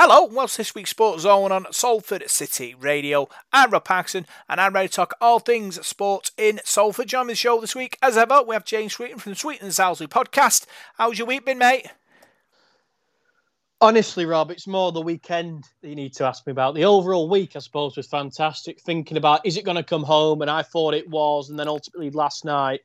[0.00, 3.28] Hello, welcome to this week's Sports Zone on Salford City Radio.
[3.52, 7.08] I'm Rob Parkinson and I'm ready to talk all things sports in Salford.
[7.08, 9.64] Join me the show this week, as ever, we have James Sweeten from the Sweeten
[9.64, 10.66] and Salisbury podcast.
[10.98, 11.88] How's your week been, mate?
[13.80, 16.76] Honestly, Rob, it's more the weekend that you need to ask me about.
[16.76, 18.80] The overall week, I suppose, was fantastic.
[18.80, 21.66] Thinking about is it going to come home, and I thought it was, and then
[21.66, 22.82] ultimately last night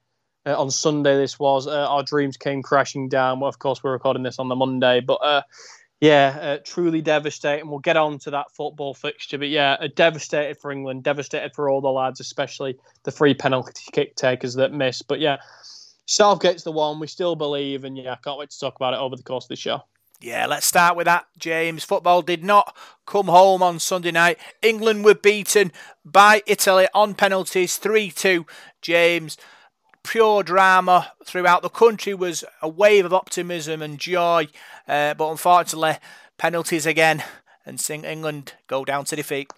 [0.48, 3.39] uh, on Sunday, this was uh, our dreams came crashing down.
[3.39, 5.43] Well, of course, we're recording this on the Monday, but uh,
[6.04, 7.70] yeah, uh, truly devastating.
[7.70, 11.70] We'll get on to that football fixture, but yeah, uh, devastated for England, devastated for
[11.70, 15.08] all the lads, especially the three penalty kick takers that missed.
[15.08, 15.38] But yeah,
[16.06, 19.00] Southgate's the one we still believe, and yeah, I can't wait to talk about it
[19.00, 19.80] over the course of the show.
[20.20, 21.86] Yeah, let's start with that, James.
[21.86, 22.75] Football did not
[23.06, 24.39] come home on Sunday night.
[24.61, 25.72] England were beaten
[26.04, 28.46] by Italy on penalties 3 2.
[28.82, 29.38] James,
[30.04, 34.48] pure drama throughout the country was a wave of optimism and joy,
[34.88, 35.98] uh, but unfortunately,
[36.38, 37.23] penalties again,
[37.66, 39.52] and England go down to defeat.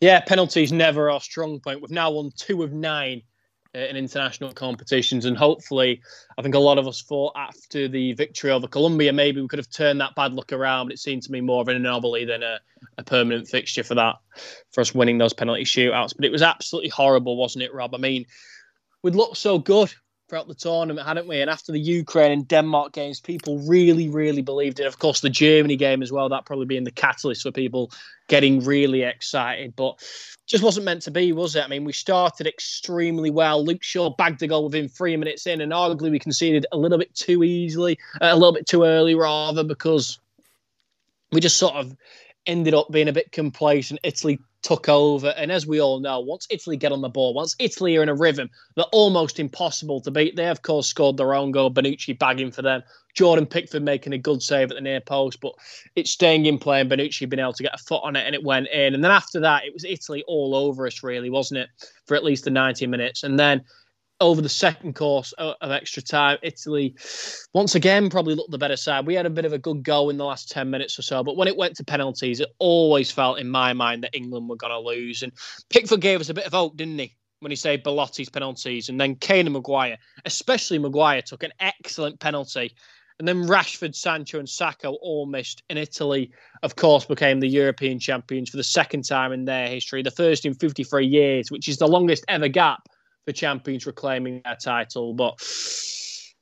[0.00, 1.80] Yeah, penalties never our strong point.
[1.80, 3.22] We've now won two of nine
[3.74, 6.02] uh, in international competitions, and hopefully,
[6.36, 9.60] I think a lot of us thought after the victory over Colombia, maybe we could
[9.60, 10.86] have turned that bad luck around.
[10.86, 12.58] But it seemed to me more of an anomaly than a,
[12.98, 14.16] a permanent fixture for that,
[14.72, 16.16] for us winning those penalty shootouts.
[16.16, 17.94] But it was absolutely horrible, wasn't it, Rob?
[17.94, 18.26] I mean,
[19.02, 19.92] we'd looked so good
[20.28, 21.40] throughout the tournament, hadn't we?
[21.42, 24.86] And after the Ukraine and Denmark games, people really, really believed it.
[24.86, 27.92] Of course, the Germany game as well, that probably being the catalyst for people
[28.28, 29.76] getting really excited.
[29.76, 30.02] But
[30.46, 31.64] just wasn't meant to be, was it?
[31.64, 33.62] I mean, we started extremely well.
[33.62, 36.98] Luke Shaw bagged the goal within three minutes in, and arguably we conceded a little
[36.98, 40.18] bit too easily, uh, a little bit too early, rather, because
[41.30, 41.94] we just sort of
[42.46, 44.00] ended up being a bit complacent.
[44.02, 45.28] Italy took over.
[45.36, 48.08] And as we all know, once Italy get on the ball, once Italy are in
[48.08, 50.36] a rhythm, they're almost impossible to beat.
[50.36, 52.82] They, of course, scored their own goal, Bonucci bagging for them.
[53.14, 55.52] Jordan Pickford making a good save at the near post, but
[55.96, 58.34] it's staying in play and Bonucci being able to get a foot on it and
[58.34, 58.94] it went in.
[58.94, 61.68] And then after that, it was Italy all over us, really, wasn't it?
[62.06, 63.22] For at least the 90 minutes.
[63.22, 63.62] And then
[64.22, 66.94] over the second course of extra time, Italy
[67.52, 69.06] once again probably looked the better side.
[69.06, 71.22] We had a bit of a good go in the last 10 minutes or so,
[71.22, 74.56] but when it went to penalties, it always felt in my mind that England were
[74.56, 75.22] going to lose.
[75.22, 75.32] And
[75.68, 77.14] Pickford gave us a bit of hope, didn't he?
[77.40, 82.20] When he saved Belotti's penalties, and then Kane and Maguire, especially Maguire, took an excellent
[82.20, 82.72] penalty.
[83.18, 85.64] And then Rashford, Sancho, and Saka all missed.
[85.68, 86.30] And Italy,
[86.62, 90.46] of course, became the European champions for the second time in their history, the first
[90.46, 92.88] in 53 years, which is the longest ever gap
[93.24, 95.14] for champions reclaiming their title.
[95.14, 95.40] But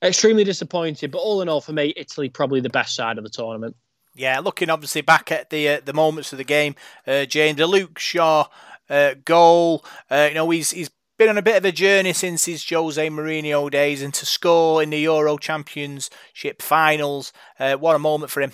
[0.02, 1.10] extremely disappointed.
[1.10, 3.76] But all in all, for me, Italy probably the best side of the tournament.
[4.14, 6.74] Yeah, looking obviously back at the uh, the moments of the game,
[7.06, 8.46] uh, Jane, the Luke Shaw
[8.88, 9.84] uh, goal.
[10.10, 13.08] Uh, you know, he's he's been on a bit of a journey since his Jose
[13.08, 18.40] Mourinho days, and to score in the Euro Championship finals, uh, what a moment for
[18.40, 18.52] him!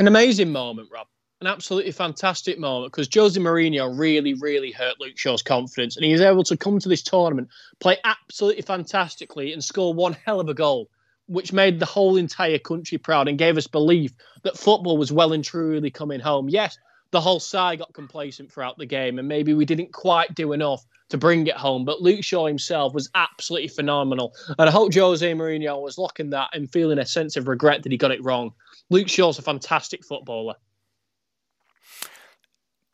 [0.00, 1.06] An amazing moment, Rob
[1.40, 6.12] an absolutely fantastic moment because Jose Mourinho really, really hurt Luke Shaw's confidence, and he
[6.12, 10.50] was able to come to this tournament, play absolutely fantastically, and score one hell of
[10.50, 10.90] a goal,
[11.26, 14.12] which made the whole entire country proud and gave us belief
[14.42, 16.50] that football was well and truly coming home.
[16.50, 16.76] Yes,
[17.10, 20.84] the whole side got complacent throughout the game, and maybe we didn't quite do enough
[21.08, 21.86] to bring it home.
[21.86, 26.50] But Luke Shaw himself was absolutely phenomenal, and I hope Jose Mourinho was looking that
[26.52, 28.52] and feeling a sense of regret that he got it wrong.
[28.90, 30.56] Luke Shaw's a fantastic footballer.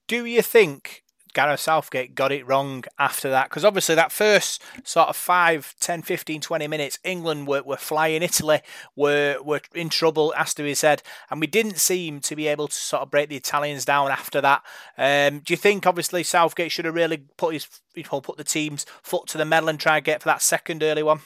[0.06, 1.02] Do you think
[1.34, 3.50] Gareth Southgate got it wrong after that?
[3.50, 8.22] Because obviously, that first sort of 5, 10, 15, 20 minutes, England were, were flying,
[8.22, 8.60] Italy
[8.94, 12.68] were, were in trouble, as to be said, and we didn't seem to be able
[12.68, 14.62] to sort of break the Italians down after that.
[14.96, 17.66] Um, do you think, obviously, Southgate should have really put his
[18.04, 21.02] put the team's foot to the metal and try and get for that second early
[21.02, 21.20] one?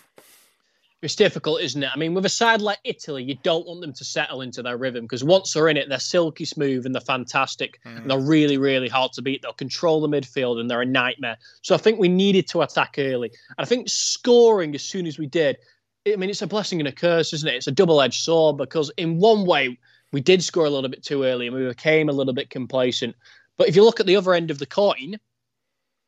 [1.03, 1.89] It's difficult, isn't it?
[1.95, 4.77] I mean, with a side like Italy, you don't want them to settle into their
[4.77, 7.97] rhythm because once they're in it, they're silky smooth and they're fantastic mm.
[7.97, 9.41] and they're really, really hard to beat.
[9.41, 11.39] They'll control the midfield and they're a nightmare.
[11.63, 13.29] So I think we needed to attack early.
[13.57, 15.57] And I think scoring as soon as we did,
[16.07, 17.55] I mean, it's a blessing and a curse, isn't it?
[17.55, 19.79] It's a double edged sword because, in one way,
[20.13, 23.17] we did score a little bit too early and we became a little bit complacent.
[23.57, 25.19] But if you look at the other end of the coin,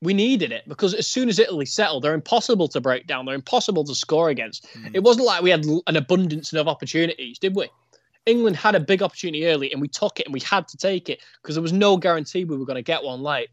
[0.02, 3.24] we needed it because as soon as Italy settled, they're impossible to break down.
[3.24, 4.66] They're impossible to score against.
[4.74, 4.90] Mm.
[4.94, 7.70] It wasn't like we had an abundance of opportunities, did we?
[8.26, 11.08] England had a big opportunity early and we took it and we had to take
[11.08, 13.48] it because there was no guarantee we were going to get one late.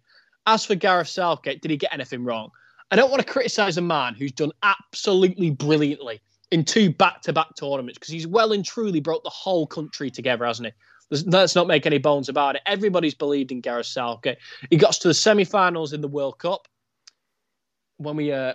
[0.48, 2.50] As for Gareth Southgate, did he get anything wrong?
[2.90, 6.20] I don't want to criticise a man who's done absolutely brilliantly
[6.50, 10.10] in two back to back tournaments because he's well and truly brought the whole country
[10.10, 10.74] together, hasn't he?
[11.10, 12.62] Let's not make any bones about it.
[12.66, 14.38] Everybody's believed in Gareth Southgate.
[14.70, 16.68] He got us to the semi-finals in the World Cup
[17.98, 18.54] when we uh,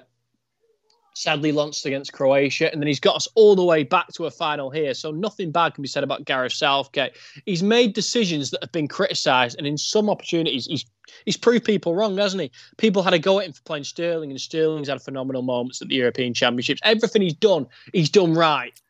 [1.15, 4.31] sadly lost against Croatia, and then he's got us all the way back to a
[4.31, 4.95] final here.
[4.95, 7.13] So nothing bad can be said about Gareth Southgate.
[7.47, 10.85] He's made decisions that have been criticised, and in some opportunities, he's
[11.25, 12.51] he's proved people wrong, hasn't he?
[12.77, 15.89] People had a go at him for playing Sterling, and Sterling's had phenomenal moments at
[15.89, 16.81] the European Championships.
[16.85, 18.81] Everything he's done, he's done right.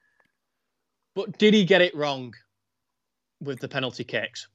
[1.14, 2.34] But did he get it wrong
[3.44, 4.48] with the penalty kicks?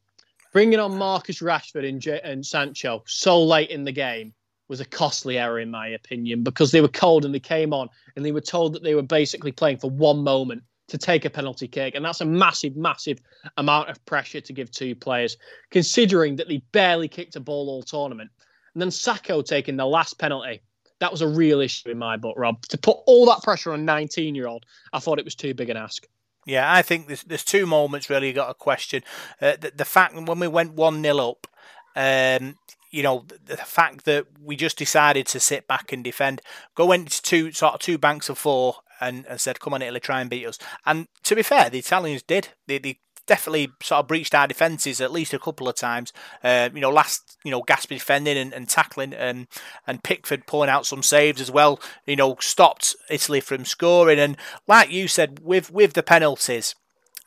[0.51, 4.33] Bringing on Marcus Rashford and, J- and Sancho so late in the game
[4.67, 7.89] was a costly error, in my opinion, because they were cold and they came on
[8.15, 11.29] and they were told that they were basically playing for one moment to take a
[11.29, 11.95] penalty kick.
[11.95, 13.19] And that's a massive, massive
[13.57, 15.37] amount of pressure to give two players,
[15.71, 18.29] considering that they barely kicked a ball all tournament.
[18.73, 20.61] And then Saka taking the last penalty.
[20.99, 22.61] That was a real issue in my book, Rob.
[22.67, 25.53] To put all that pressure on a 19 year old, I thought it was too
[25.53, 26.07] big an ask.
[26.45, 29.03] Yeah, I think there's, there's two moments really you got a question.
[29.41, 31.47] Uh, the, the fact when we went 1 0 up,
[31.95, 32.55] um,
[32.91, 36.41] you know, the, the, fact that we just decided to sit back and defend,
[36.75, 39.99] go into two sort of two banks of four and, and said, "Come on, Italy,
[39.99, 42.49] try and beat us." And to be fair, the Italians did.
[42.67, 46.11] They, they definitely sort of breached our defences at least a couple of times.
[46.43, 49.47] Uh, you know, last you know Gasper defending and, and tackling, and
[49.87, 51.79] and Pickford pulling out some saves as well.
[52.05, 54.19] You know, stopped Italy from scoring.
[54.19, 54.35] And
[54.67, 56.75] like you said, with with the penalties.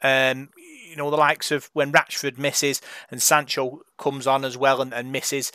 [0.02, 4.82] Um, you know, the likes of when Rashford misses and Sancho comes on as well
[4.82, 5.50] and, and misses.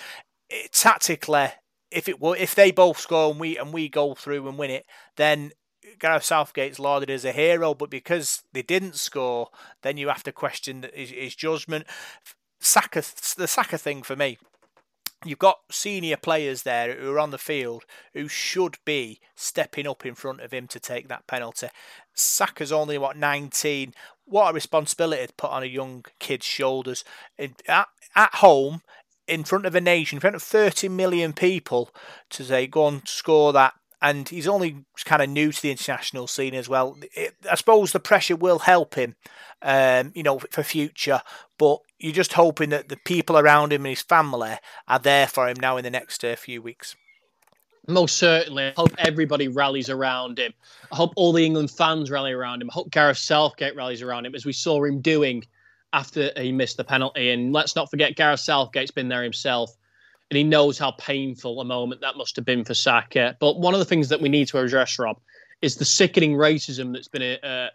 [0.49, 1.49] It, tactically,
[1.91, 4.71] if it were, if they both score and we and we go through and win
[4.71, 4.85] it,
[5.15, 5.51] then
[6.00, 7.74] Gareth Southgate's lauded as a hero.
[7.74, 9.50] But because they didn't score,
[9.81, 11.86] then you have to question his, his judgment.
[12.60, 13.04] Saka,
[13.38, 14.38] the Saka thing for me
[15.25, 20.06] you've got senior players there who are on the field who should be stepping up
[20.06, 21.68] in front of him to take that penalty.
[22.13, 23.94] Saka's only what 19.
[24.25, 27.04] What a responsibility to put on a young kid's shoulders.
[27.40, 28.81] At, at home,
[29.28, 31.90] in front of a nation, in front of 30 million people,
[32.31, 33.74] to say go and score that.
[34.01, 36.97] And he's only kind of new to the international scene as well.
[37.15, 39.15] It, I suppose the pressure will help him,
[39.61, 41.21] um, you know, for future.
[41.57, 44.57] But you're just hoping that the people around him and his family
[44.88, 46.95] are there for him now in the next uh, few weeks.
[47.88, 48.65] Most certainly.
[48.65, 50.53] I hope everybody rallies around him.
[50.91, 52.69] I hope all the England fans rally around him.
[52.69, 55.45] I hope Gareth Southgate rallies around him as we saw him doing
[55.94, 57.31] after he missed the penalty.
[57.31, 59.71] And let's not forget, Gareth Southgate's been there himself
[60.29, 63.38] and he knows how painful a moment that must have been for Saka.
[63.39, 65.19] But one of the things that we need to address, Rob,
[65.62, 67.69] is the sickening racism that's been uh,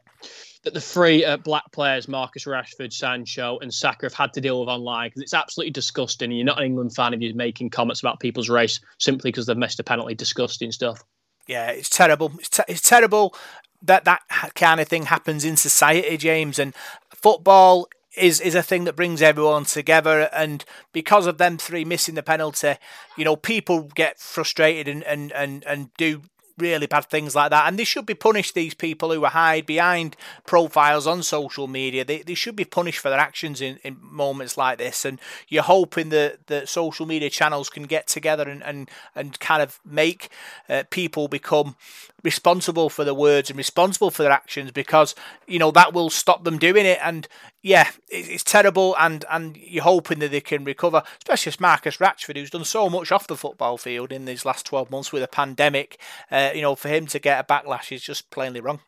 [0.64, 4.60] that the three uh, black players, Marcus Rashford, Sancho, and Saka, have had to deal
[4.60, 6.30] with online because it's absolutely disgusting.
[6.30, 9.46] And you're not an England fan if you're making comments about people's race simply because
[9.46, 10.14] they've missed a penalty.
[10.14, 11.02] Disgusting stuff.
[11.48, 12.32] Yeah, it's terrible.
[12.38, 13.34] It's, it's terrible
[13.82, 14.22] that that
[14.54, 16.58] kind of thing happens in society, James.
[16.58, 16.74] And
[17.12, 22.14] football is is a thing that brings everyone together and because of them three missing
[22.14, 22.74] the penalty
[23.16, 26.22] you know people get frustrated and and and, and do
[26.58, 27.66] really bad things like that.
[27.66, 30.16] And they should be punished, these people who are hide behind
[30.46, 32.04] profiles on social media.
[32.04, 35.04] They, they should be punished for their actions in, in moments like this.
[35.04, 39.62] And you're hoping that, that social media channels can get together and, and, and kind
[39.62, 40.28] of make
[40.68, 41.76] uh, people become
[42.22, 45.14] responsible for their words and responsible for their actions because,
[45.46, 46.98] you know, that will stop them doing it.
[47.02, 47.26] And
[47.62, 52.50] yeah, it's terrible, and and you're hoping that they can recover, especially Marcus Rashford, who's
[52.50, 56.00] done so much off the football field in these last 12 months with a pandemic.
[56.30, 58.80] Uh, you know, for him to get a backlash is just plainly wrong.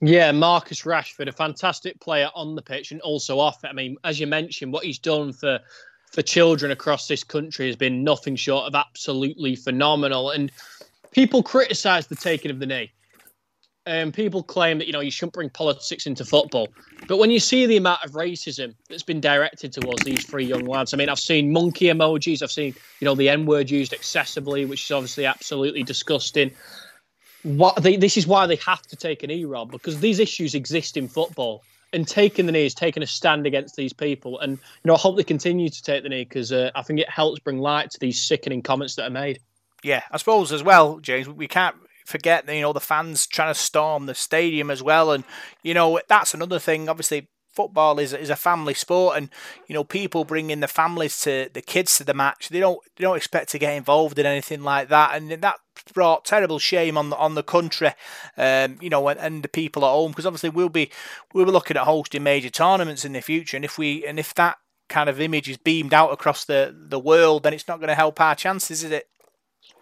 [0.00, 3.68] Yeah, Marcus Rashford, a fantastic player on the pitch and also off it.
[3.68, 5.60] I mean, as you mentioned, what he's done for
[6.12, 10.30] for children across this country has been nothing short of absolutely phenomenal.
[10.30, 10.52] And
[11.10, 12.92] people criticise the taking of the knee
[13.86, 16.68] um, people claim that you know you shouldn't bring politics into football,
[17.06, 20.64] but when you see the amount of racism that's been directed towards these three young
[20.64, 23.92] lads, I mean, I've seen monkey emojis, I've seen you know the N word used
[23.92, 26.50] excessively, which is obviously absolutely disgusting.
[27.44, 30.96] What they, this is why they have to take an E-Rob because these issues exist
[30.96, 34.40] in football, and taking the knee is taking a stand against these people.
[34.40, 36.98] And you know, I hope they continue to take the knee because uh, I think
[36.98, 39.38] it helps bring light to these sickening comments that are made.
[39.86, 41.28] Yeah, I suppose as well, James.
[41.28, 41.76] We can't
[42.06, 45.12] forget, you know, the fans trying to storm the stadium as well.
[45.12, 45.22] And,
[45.62, 46.88] you know, that's another thing.
[46.88, 49.30] Obviously, football is, is a family sport and
[49.66, 53.02] you know people bringing the families to the kids to the match they don't they
[53.02, 55.54] don't expect to get involved in anything like that and that
[55.94, 57.92] brought terrible shame on the on the country
[58.36, 60.90] um, you know and, and the people at home because obviously we'll be
[61.32, 64.34] we'll be looking at hosting major tournaments in the future and if we and if
[64.34, 64.58] that
[64.90, 67.94] kind of image is beamed out across the the world then it's not going to
[67.94, 69.08] help our chances is it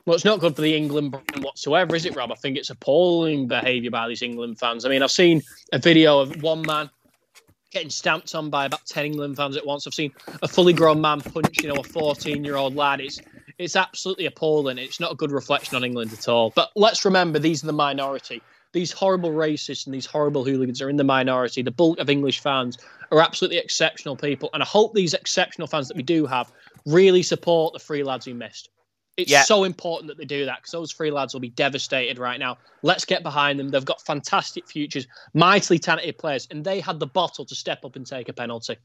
[0.07, 2.31] well, it's not good for the England brand whatsoever, is it, Rob?
[2.31, 4.85] I think it's appalling behaviour by these England fans.
[4.85, 5.43] I mean, I've seen
[5.73, 6.91] a video of one man
[7.71, 9.87] getting stamped on by about 10 England fans at once.
[9.87, 13.01] I've seen a fully grown man punch, you know, a 14 year old lad.
[13.01, 13.21] It's
[13.59, 14.79] It's absolutely appalling.
[14.79, 16.53] It's not a good reflection on England at all.
[16.55, 18.43] But let's remember, these are the minority.
[18.73, 21.63] These horrible racists and these horrible hooligans are in the minority.
[21.63, 22.77] The bulk of English fans
[23.11, 24.51] are absolutely exceptional people.
[24.53, 26.53] And I hope these exceptional fans that we do have
[26.85, 28.69] really support the three lads who missed.
[29.17, 29.43] It's yeah.
[29.43, 32.59] so important that they do that because those three lads will be devastated right now.
[32.83, 33.69] Let's get behind them.
[33.69, 37.95] They've got fantastic futures, mightily talented players, and they had the bottle to step up
[37.95, 38.77] and take a penalty.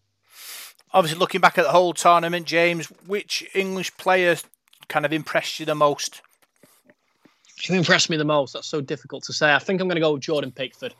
[0.93, 4.43] Obviously, looking back at the whole tournament, James, which English players
[4.87, 6.21] kind of impressed you the most?
[7.67, 8.53] Who impressed me the most?
[8.53, 9.53] That's so difficult to say.
[9.53, 10.93] I think I'm going to go with Jordan Pickford.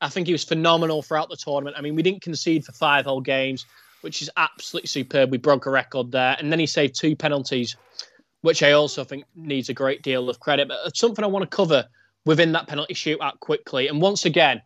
[0.00, 1.76] I think he was phenomenal throughout the tournament.
[1.78, 3.64] I mean, we didn't concede for five whole games,
[4.02, 5.30] which is absolutely superb.
[5.30, 6.36] We broke a record there.
[6.38, 7.76] And then he saved two penalties
[8.44, 10.68] which I also think needs a great deal of credit.
[10.68, 11.86] But it's something I want to cover
[12.26, 13.88] within that penalty shootout quickly.
[13.88, 14.60] And once again,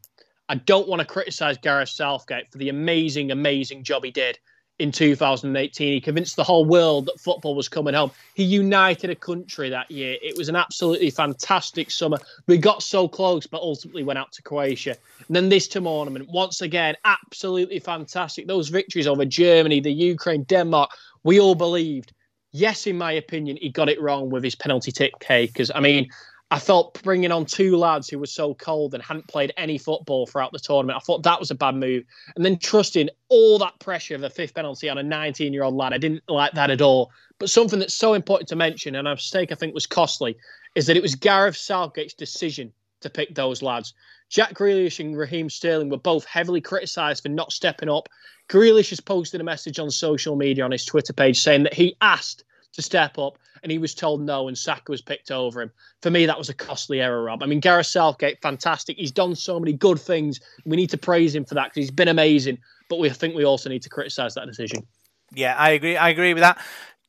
[0.48, 4.36] I don't want to criticise Gareth Southgate for the amazing, amazing job he did
[4.80, 5.92] in 2018.
[5.92, 8.10] He convinced the whole world that football was coming home.
[8.34, 10.16] He united a country that year.
[10.20, 12.18] It was an absolutely fantastic summer.
[12.48, 14.96] We got so close, but ultimately went out to Croatia.
[15.28, 18.48] And then this tournament, once again, absolutely fantastic.
[18.48, 20.90] Those victories over Germany, the Ukraine, Denmark,
[21.22, 22.12] we all believed
[22.58, 26.08] yes, in my opinion, he got it wrong with his penalty take because I mean,
[26.50, 30.26] I felt bringing on two lads who were so cold and hadn't played any football
[30.26, 30.96] throughout the tournament.
[30.96, 32.04] I thought that was a bad move.
[32.36, 35.74] And then trusting all that pressure of a fifth penalty on a 19 year old
[35.74, 37.10] lad, I didn't like that at all.
[37.38, 40.36] But something that's so important to mention, and a mistake I think was costly,
[40.74, 42.72] is that it was Gareth Southgate's decision
[43.02, 43.92] to pick those lads.
[44.30, 48.08] Jack Grealish and Raheem Sterling were both heavily criticised for not stepping up.
[48.48, 51.94] Grealish has posted a message on social media on his Twitter page saying that he
[52.00, 52.44] asked
[52.74, 55.70] to step up and he was told no and Saka was picked over him.
[56.02, 57.42] For me, that was a costly error, Rob.
[57.42, 58.96] I mean, Gareth Southgate, fantastic.
[58.96, 60.40] He's done so many good things.
[60.64, 62.58] We need to praise him for that because he's been amazing.
[62.88, 64.86] But we think we also need to criticise that decision.
[65.34, 65.96] Yeah, I agree.
[65.96, 66.58] I agree with that.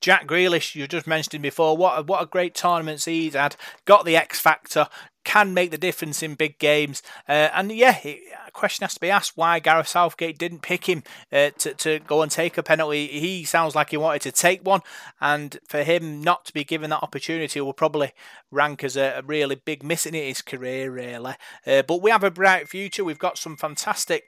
[0.02, 3.58] Jack Grealish, you just mentioned before, what a, what a great tournaments he's had.
[3.84, 4.88] Got the X factor,
[5.24, 7.04] can make the difference in big games.
[7.28, 11.04] Uh, and yeah, a question has to be asked why Gareth Southgate didn't pick him
[11.32, 13.08] uh, to, to go and take a penalty.
[13.08, 14.82] He sounds like he wanted to take one,
[15.22, 18.14] and for him not to be given that opportunity will probably
[18.52, 21.36] rank as a, a really big miss in his career, really.
[21.66, 23.04] Uh, but we have a bright future.
[23.04, 24.26] We've got some fantastic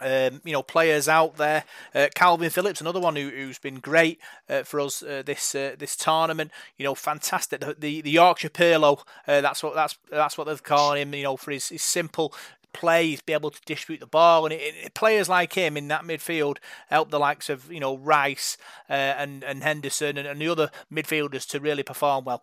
[0.00, 1.64] um, you know, players out there.
[1.94, 5.74] Uh, Kalvin Phillips, another one who, has been great uh, for us uh, this uh,
[5.78, 6.50] this tournament.
[6.76, 7.60] You know, fantastic.
[7.60, 11.14] The the, the Yorkshire Pirlo, uh, that's what that's that's what they've called him.
[11.14, 12.34] You know, for his, his simple
[12.72, 16.02] plays, be able to distribute the ball, and it, it, players like him in that
[16.02, 18.56] midfield help the likes of you know Rice
[18.88, 22.42] uh, and and Henderson and, and the other midfielders to really perform well.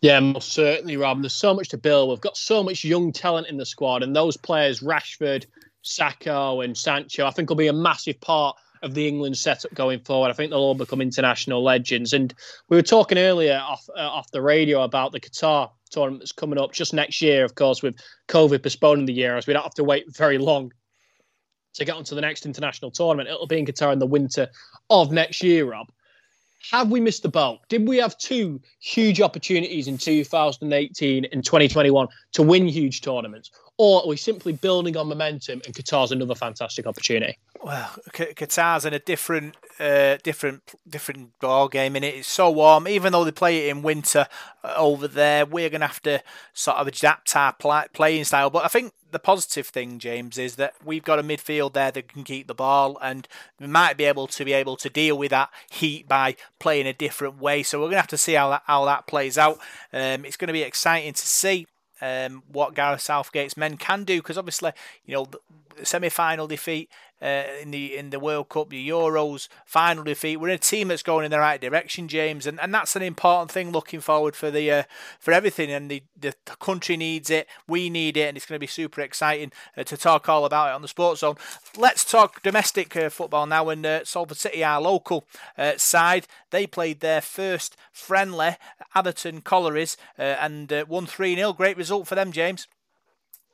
[0.00, 1.22] Yeah, most certainly, Rob.
[1.22, 2.10] There's so much to build.
[2.10, 5.46] We've got so much young talent in the squad, and those players, Rashford,
[5.86, 10.00] Saka and Sancho, I think will be a massive part of the England setup going
[10.00, 10.28] forward.
[10.28, 12.12] I think they'll all become international legends.
[12.12, 12.34] And
[12.68, 16.58] we were talking earlier off uh, off the radio about the Qatar tournament that's coming
[16.58, 17.96] up just next year, of course, with
[18.28, 20.72] COVID postponing the year, as we don't have to wait very long
[21.74, 23.28] to get onto the next international tournament.
[23.28, 24.48] It'll be in Qatar in the winter
[24.90, 25.88] of next year, Rob.
[26.70, 27.60] Have we missed the boat?
[27.68, 33.50] Did we have two huge opportunities in 2018 and 2021 to win huge tournaments?
[33.78, 37.36] Or are we simply building on momentum and Qatar's another fantastic opportunity?
[37.62, 42.14] Well, Qatar's in a different, uh, different, different ball game in it.
[42.14, 44.28] It's so warm, even though they play it in winter
[44.64, 45.44] uh, over there.
[45.44, 46.22] We're going to have to
[46.54, 47.54] sort of adapt our
[47.92, 48.50] playing style.
[48.50, 52.08] But I think the positive thing, James, is that we've got a midfield there that
[52.08, 53.26] can keep the ball, and
[53.60, 56.92] we might be able to be able to deal with that heat by playing a
[56.92, 57.62] different way.
[57.62, 59.58] So we're going to have to see how that how that plays out.
[59.92, 61.66] Um, it's going to be exciting to see
[62.00, 64.72] um, what Gareth Southgate's men can do because obviously
[65.04, 65.40] you know the
[65.84, 66.90] semi-final defeat
[67.22, 70.36] uh, in the in the World Cup, the Euros final defeat.
[70.36, 73.50] We're a team that's going in the right direction, James, and, and that's an important
[73.50, 74.82] thing looking forward for the uh,
[75.18, 75.70] for everything.
[75.70, 79.00] And the, the country needs it, we need it, and it's going to be super
[79.00, 81.36] exciting uh, to talk all about it on the Sports Zone.
[81.76, 83.68] Let's talk domestic uh, football now.
[83.68, 88.56] And uh, Salford City, our local uh, side, they played their first friendly
[88.94, 92.66] Atherton Collieries and won three 0 Great result for them, James.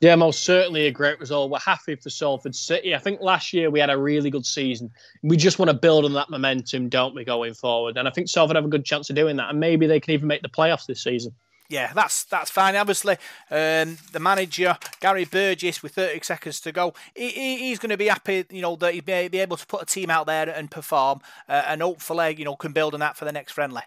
[0.03, 1.53] Yeah, most certainly a great result.
[1.53, 2.93] We're happy for Salford City.
[2.93, 4.91] I think last year we had a really good season.
[5.23, 7.97] We just want to build on that momentum, don't we, going forward?
[7.97, 9.51] And I think Salford have a good chance of doing that.
[9.51, 11.33] And maybe they can even make the playoffs this season.
[11.69, 12.75] Yeah, that's that's fine.
[12.75, 13.15] Obviously,
[13.49, 18.09] um, the manager Gary Burgess, with 30 seconds to go, he, he's going to be
[18.09, 21.21] happy, you know, that he'll be able to put a team out there and perform,
[21.49, 23.83] uh, and hopefully, you know, can build on that for the next friendly.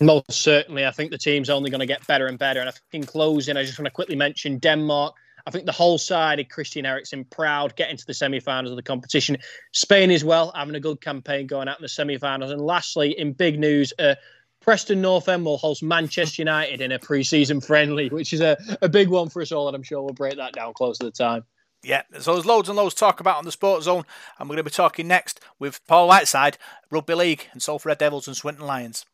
[0.00, 0.84] Most certainly.
[0.84, 2.60] I think the team's only going to get better and better.
[2.60, 5.14] And I think in closing, I just want to quickly mention Denmark.
[5.46, 8.82] I think the whole side of Christian Eriksen proud getting to the semi-finals of the
[8.82, 9.38] competition.
[9.72, 12.50] Spain as well having a good campaign going out in the semi-finals.
[12.50, 14.16] And lastly, in big news, uh,
[14.60, 18.88] Preston North End will host Manchester United in a pre-season friendly, which is a, a
[18.88, 21.12] big one for us all, and I'm sure we'll break that down close to the
[21.12, 21.44] time.
[21.84, 24.02] Yeah, so there's loads and loads to talk about on the Sports Zone,
[24.38, 26.58] and we're going to be talking next with Paul Whiteside,
[26.90, 29.06] Rugby League, and Salford Red Devils and Swinton Lions.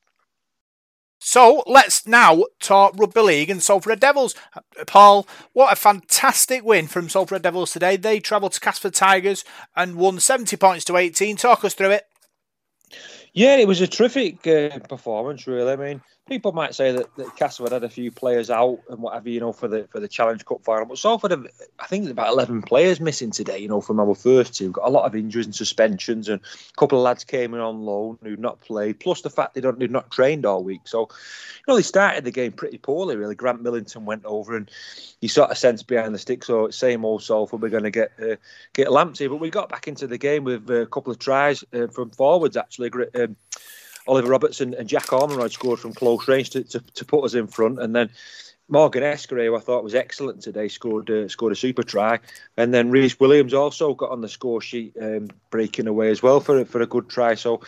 [1.24, 4.34] So let's now talk Rugby League and Salford Red Devils.
[4.88, 7.96] Paul, what a fantastic win from Salford Red Devils today.
[7.96, 9.44] They travelled to Castleford Tigers
[9.76, 11.36] and won 70 points to 18.
[11.36, 12.06] Talk us through it.
[13.32, 15.72] Yeah, it was a terrific uh, performance, really.
[15.72, 19.28] I mean, people might say that, that Castleford had a few players out and whatever,
[19.28, 20.86] you know, for the for the Challenge Cup final.
[20.86, 21.46] But Salford, have,
[21.78, 24.70] I think about 11 players missing today, you know, from our first two.
[24.70, 27.82] Got a lot of injuries and suspensions, and a couple of lads came in on
[27.82, 30.82] loan who'd not played, plus the fact they don't, they'd not trained all week.
[30.84, 33.34] So, you know, they started the game pretty poorly, really.
[33.34, 34.70] Grant Millington went over and
[35.20, 36.44] you sort of sense behind the stick.
[36.44, 38.36] So, same old Salford, we're going to get uh,
[38.74, 39.28] get Lamptey.
[39.28, 42.56] But we got back into the game with a couple of tries uh, from forwards,
[42.56, 42.90] actually.
[43.14, 43.36] Um,
[44.06, 47.46] Oliver Robertson and Jack Ormerod scored from close range to, to, to put us in
[47.46, 47.80] front.
[47.80, 48.10] And then
[48.68, 52.20] Morgan Escaré, who I thought was excellent today, scored uh, scored a super try,
[52.56, 56.40] and then Rhys Williams also got on the score sheet, um, breaking away as well
[56.40, 57.34] for for a good try.
[57.34, 57.60] So,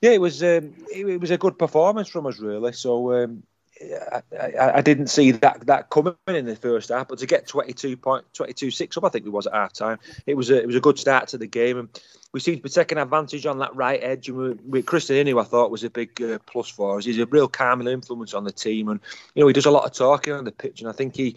[0.00, 2.72] yeah, it was um, it, it, was a good performance from us really.
[2.72, 3.44] So um,
[3.80, 7.46] I, I, I, didn't see that that coming in the first half, but to get
[7.46, 9.98] 22 point 22 six up, I think it was at half time.
[10.26, 11.88] It was a, it was a good start to the game, and
[12.32, 14.28] we seem to be taking advantage on that right edge.
[14.28, 17.04] And we, we Krisnan Inu, I thought was a big uh, plus for us.
[17.04, 19.00] He's a real calming influence on the team, and
[19.34, 21.36] you know he does a lot of talking on the pitch, and I think he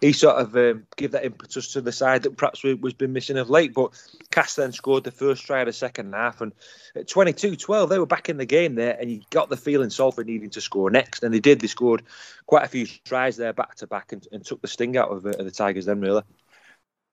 [0.00, 3.14] he sort of um, give that impetus to the side that perhaps we, was been
[3.14, 3.72] missing of late.
[3.72, 3.92] But
[4.30, 6.52] Cass then scored the first try of the second half, and
[6.94, 10.26] at 22-12 they were back in the game there, and you got the feeling Salford
[10.26, 11.60] needing to score next, and they did.
[11.60, 12.02] They scored
[12.46, 15.24] quite a few tries there back to back, and, and took the sting out of,
[15.24, 15.86] uh, of the Tigers.
[15.86, 16.22] Then really.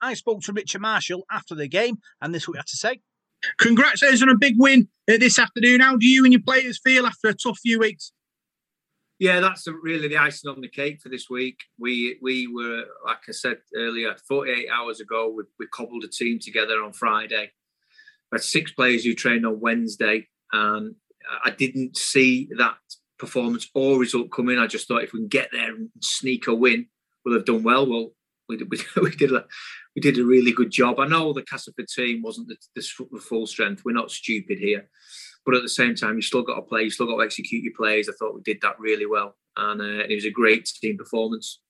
[0.02, 2.76] I spoke to Richard Marshall after the game, and this is what he had to
[2.76, 3.00] say.
[3.58, 5.80] Congratulations on a big win uh, this afternoon.
[5.80, 8.12] How do you and your players feel after a tough few weeks?
[9.18, 11.60] Yeah, that's really the icing on the cake for this week.
[11.78, 16.40] We we were, like I said earlier, 48 hours ago, we, we cobbled a team
[16.40, 17.52] together on Friday.
[18.30, 20.96] We had six players who trained on Wednesday, and
[21.44, 22.78] I didn't see that
[23.16, 24.58] performance or result coming.
[24.58, 26.88] I just thought if we can get there and sneak a win,
[27.24, 27.88] we'll have done well.
[27.88, 28.10] Well,
[28.52, 29.44] we did, we, did a
[29.94, 30.98] we did a really good job.
[30.98, 33.82] I know the Castleford team wasn't the, the, full strength.
[33.84, 34.88] We're not stupid here,
[35.44, 36.82] but at the same time, you still got to play.
[36.82, 38.08] You still got to execute your plays.
[38.08, 41.60] I thought we did that really well, and uh, it was a great team performance.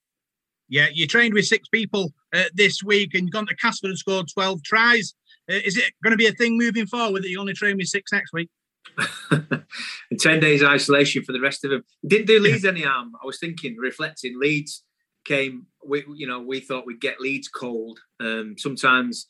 [0.68, 3.98] Yeah, you trained with six people uh, this week, and you've gone to Castleford and
[3.98, 5.14] scored twelve tries.
[5.50, 7.88] Uh, is it going to be a thing moving forward that you only train with
[7.88, 8.48] six next week?
[9.30, 11.84] and 10 days isolation for the rest of them.
[12.06, 13.12] Didn't do Leeds any harm.
[13.22, 14.84] I was thinking, reflecting, Leeds
[15.24, 17.98] came, we you know we thought we'd get Leeds cold.
[18.20, 19.26] Um, sometimes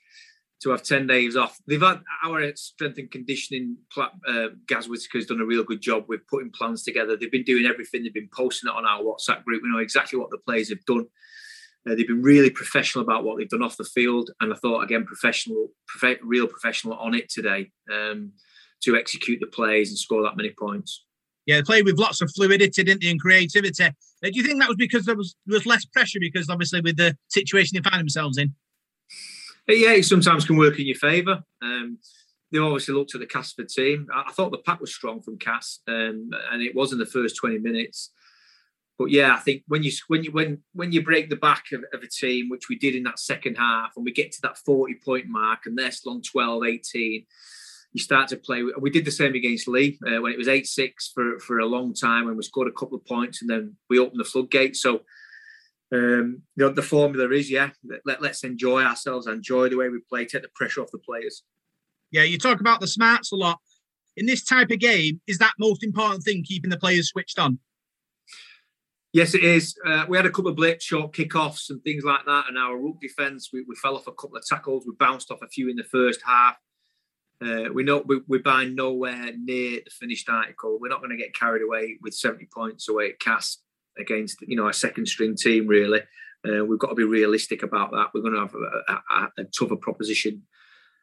[0.62, 3.76] to have ten days off, they've had our strength and conditioning.
[3.96, 7.16] Uh, Gaz Whitaker's done a real good job with putting plans together.
[7.16, 8.02] They've been doing everything.
[8.02, 9.62] They've been posting it on our WhatsApp group.
[9.62, 11.06] We know exactly what the players have done.
[11.88, 14.82] Uh, they've been really professional about what they've done off the field, and I thought
[14.82, 18.32] again, professional, prof- real professional on it today um,
[18.82, 21.04] to execute the plays and score that many points.
[21.46, 23.84] Yeah, they played with lots of fluidity, didn't they, and creativity.
[23.84, 23.90] Uh,
[24.22, 26.96] do you think that was because there was there was less pressure because obviously with
[26.96, 28.54] the situation they find themselves in?
[29.68, 31.42] Uh, yeah, it sometimes can work in your favour.
[31.60, 31.98] Um,
[32.50, 34.08] they obviously looked at the Casper team.
[34.14, 37.06] I, I, thought the pack was strong from Cass, um, and it was in the
[37.06, 38.10] first twenty minutes.
[38.98, 41.82] But yeah, I think when you when you when when you break the back of,
[41.92, 44.58] of a team, which we did in that second half, and we get to that
[44.58, 47.26] forty point mark, and they're still on 12, 18,
[47.92, 48.62] you start to play.
[48.78, 51.66] We did the same against Leigh uh, when it was eight six for for a
[51.66, 54.80] long time, and we scored a couple of points, and then we opened the floodgates.
[54.80, 55.02] So.
[55.94, 57.68] Um, you know, the formula is yeah.
[58.06, 61.42] Let, let's enjoy ourselves, enjoy the way we play, take the pressure off the players.
[62.10, 63.58] Yeah, you talk about the smarts a lot.
[64.16, 67.58] In this type of game, is that most important thing keeping the players switched on?
[69.12, 69.74] Yes, it is.
[69.86, 72.46] Uh, we had a couple of blitz, short kickoffs, and things like that.
[72.48, 74.84] And our rook defence, we, we, fell off a couple of tackles.
[74.86, 76.56] We bounced off a few in the first half.
[77.42, 80.78] Uh, we know we, we're buying nowhere near the finished article.
[80.80, 83.62] We're not going to get carried away with 70 points away at Cast
[83.98, 85.66] against you know a second string team.
[85.66, 86.00] Really,
[86.46, 88.08] uh, we've got to be realistic about that.
[88.14, 90.42] We're going to have a, a, a, tougher proposition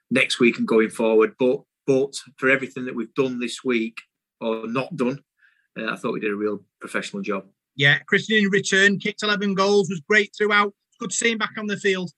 [0.10, 1.34] next week and going forward.
[1.38, 3.97] But but for everything that we've done this week
[4.39, 5.19] or not done,
[5.78, 7.45] uh, I thought we did a real professional job.
[7.75, 10.73] Yeah, Christian in return kicked 11 goals, was great throughout.
[10.99, 12.12] Good to see him back on the field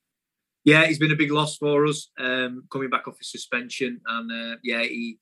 [0.63, 2.09] yeah, he's been a big loss for us.
[2.19, 5.17] Um, coming back off his suspension, and uh, yeah, he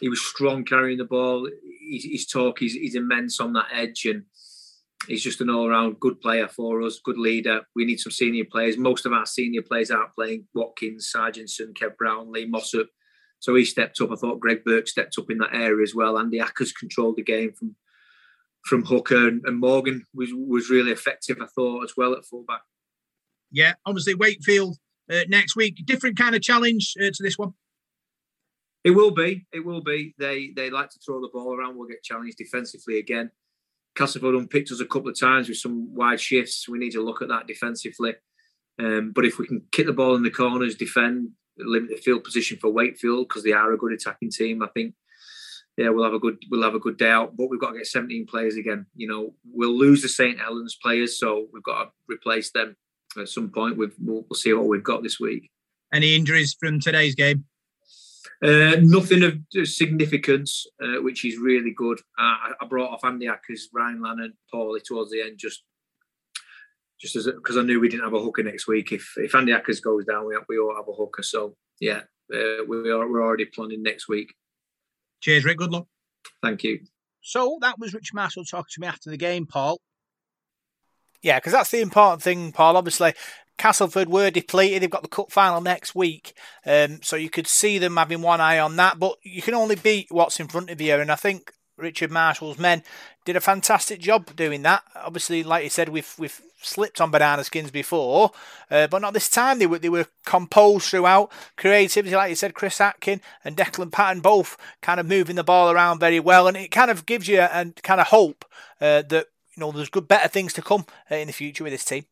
[0.00, 1.48] he was strong carrying the ball.
[1.90, 4.24] His, his talk, he's, he's immense on that edge, and
[5.06, 7.62] he's just an all-round good player for us, good leader.
[7.74, 8.76] We need some senior players.
[8.76, 10.46] Most of our senior players aren't playing.
[10.54, 12.88] Watkins, Sarginson, Kev Brown, Lee Mossop.
[13.40, 14.10] So he stepped up.
[14.10, 16.18] I thought Greg Burke stepped up in that area as well.
[16.18, 17.76] Andy Ackers controlled the game from
[18.64, 21.38] from Hooker and, and Morgan was was really effective.
[21.40, 22.62] I thought as well at fullback.
[23.50, 24.76] Yeah, obviously Wakefield
[25.10, 25.82] uh, next week.
[25.84, 27.54] Different kind of challenge uh, to this one.
[28.84, 29.46] It will be.
[29.52, 30.14] It will be.
[30.18, 31.76] They they like to throw the ball around.
[31.76, 33.30] We'll get challenged defensively again.
[33.96, 36.68] Castleford unpicked us a couple of times with some wide shifts.
[36.68, 38.14] We need to look at that defensively.
[38.78, 42.22] Um, but if we can kick the ball in the corners, defend, limit the field
[42.22, 44.94] position for Wakefield because they are a good attacking team, I think
[45.76, 47.36] yeah, we'll have a good we'll have a good day out.
[47.36, 48.86] But we've got to get 17 players again.
[48.94, 52.76] You know, we'll lose the St Helens players, so we've got to replace them
[53.16, 53.76] at some point.
[53.76, 55.50] We've, we'll, we'll see what we've got this week.
[55.92, 57.44] Any injuries from today's game?
[58.42, 61.98] Uh, nothing of significance, uh, which is really good.
[62.18, 65.64] Uh, I brought off Andy Ackers, Ryan Lannon, Paulie towards the end, just
[67.00, 68.92] just as because I knew we didn't have a hooker next week.
[68.92, 71.22] If if Andy Ackers goes down, we we all have a hooker.
[71.22, 74.34] So yeah, uh, we are we're already planning next week.
[75.20, 75.58] Cheers, Rick.
[75.58, 75.86] Good luck.
[76.42, 76.80] Thank you.
[77.22, 79.80] So that was Rich Marshall talking to me after the game, Paul.
[81.22, 82.76] Yeah, because that's the important thing, Paul.
[82.76, 83.14] Obviously,
[83.56, 84.82] Castleford were depleted.
[84.82, 86.32] They've got the cup final next week,
[86.64, 88.98] um, so you could see them having one eye on that.
[88.98, 92.58] But you can only beat what's in front of you, and I think Richard Marshall's
[92.58, 92.82] men
[93.24, 94.82] did a fantastic job doing that.
[94.96, 98.30] Obviously, like you said, we've we've slipped on banana skins before,
[98.70, 99.58] uh, but not this time.
[99.58, 101.32] They were they were composed throughout.
[101.56, 105.70] Creativity, like you said, Chris Atkin and Declan Patton both kind of moving the ball
[105.70, 108.44] around very well, and it kind of gives you a, a kind of hope
[108.80, 109.26] uh, that
[109.58, 112.04] you know there's good better things to come uh, in the future with this team.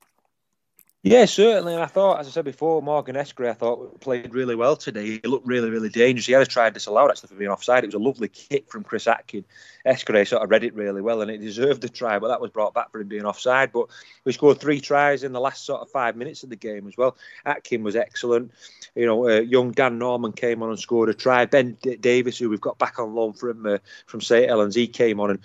[1.07, 1.73] Yeah, certainly.
[1.73, 5.07] And I thought, as I said before, Morgan Escaré, I thought played really well today.
[5.07, 6.27] He looked really, really dangerous.
[6.27, 7.85] He had a try disallowed actually for being offside.
[7.85, 9.45] It was a lovely kick from Chris Atkin.
[9.87, 12.51] Escray sort of read it really well and it deserved the try, but that was
[12.51, 13.71] brought back for him being offside.
[13.71, 13.87] But
[14.25, 16.97] we scored three tries in the last sort of five minutes of the game as
[16.97, 17.17] well.
[17.45, 18.51] Atkin was excellent.
[18.97, 21.47] You know, uh, young Dan Norman came on and scored a try.
[21.47, 24.89] Ben D- Davis, who we've got back on loan from uh, from St Helens, he
[24.89, 25.39] came on and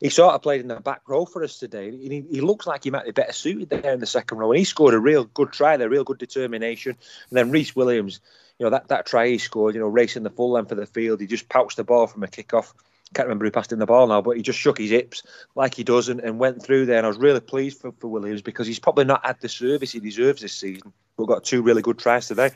[0.00, 1.90] he sort of played in the back row for us today.
[1.90, 4.58] He, he looks like he might be better suited there in the second row, and
[4.58, 6.96] he scored a real good try there, real good determination.
[7.30, 8.20] And then Rhys Williams,
[8.58, 10.86] you know, that, that try he scored, you know, racing the full length of the
[10.86, 12.72] field, he just pouched the ball from a kickoff.
[13.12, 15.24] Can't remember who passed him the ball now, but he just shook his hips
[15.56, 16.98] like he does and, and went through there.
[16.98, 19.90] And I was really pleased for, for Williams because he's probably not had the service
[19.90, 20.92] he deserves this season.
[21.16, 22.50] We've got two really good tries today.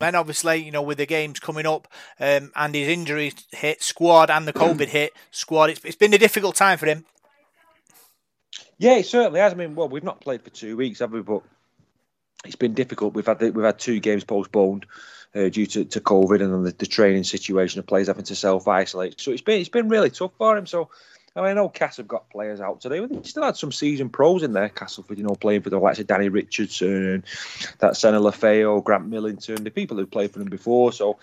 [0.00, 1.86] And obviously, you know, with the games coming up
[2.18, 6.18] um, and his injury hit squad and the COVID hit squad, it's, it's been a
[6.18, 7.04] difficult time for him.
[8.78, 9.52] Yeah, it certainly has.
[9.52, 11.22] I mean, well, we've not played for two weeks, have we?
[11.22, 11.42] But
[12.44, 13.14] it's been difficult.
[13.14, 14.86] We've had we've had two games postponed
[15.34, 18.36] uh, due to, to COVID and then the, the training situation of players having to
[18.36, 19.20] self isolate.
[19.20, 20.66] So it's been it's been really tough for him.
[20.66, 20.90] So
[21.36, 23.72] I mean, I know Cass have got players out today, but they still had some
[23.72, 24.68] season pros in there.
[24.68, 27.24] Castleford, you know, playing for the likes of Danny Richardson,
[27.80, 30.92] that Sene-Lefao, Grant Millington, the people who played for them before.
[30.92, 31.18] So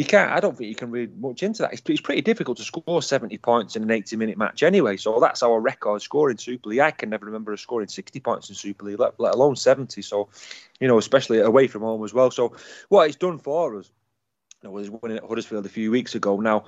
[0.00, 0.32] you can't.
[0.32, 1.74] I don't think you can read much into that.
[1.74, 4.96] It's, it's pretty difficult to score seventy points in an eighty-minute match anyway.
[4.96, 6.78] So that's our record score in Super League.
[6.80, 10.00] I can never remember a scoring sixty points in Super League, let, let alone seventy.
[10.00, 10.30] So,
[10.80, 12.30] you know, especially away from home as well.
[12.30, 12.56] So
[12.88, 13.90] what it's done for us
[14.62, 16.38] you know, was winning at Huddersfield a few weeks ago.
[16.38, 16.64] Now,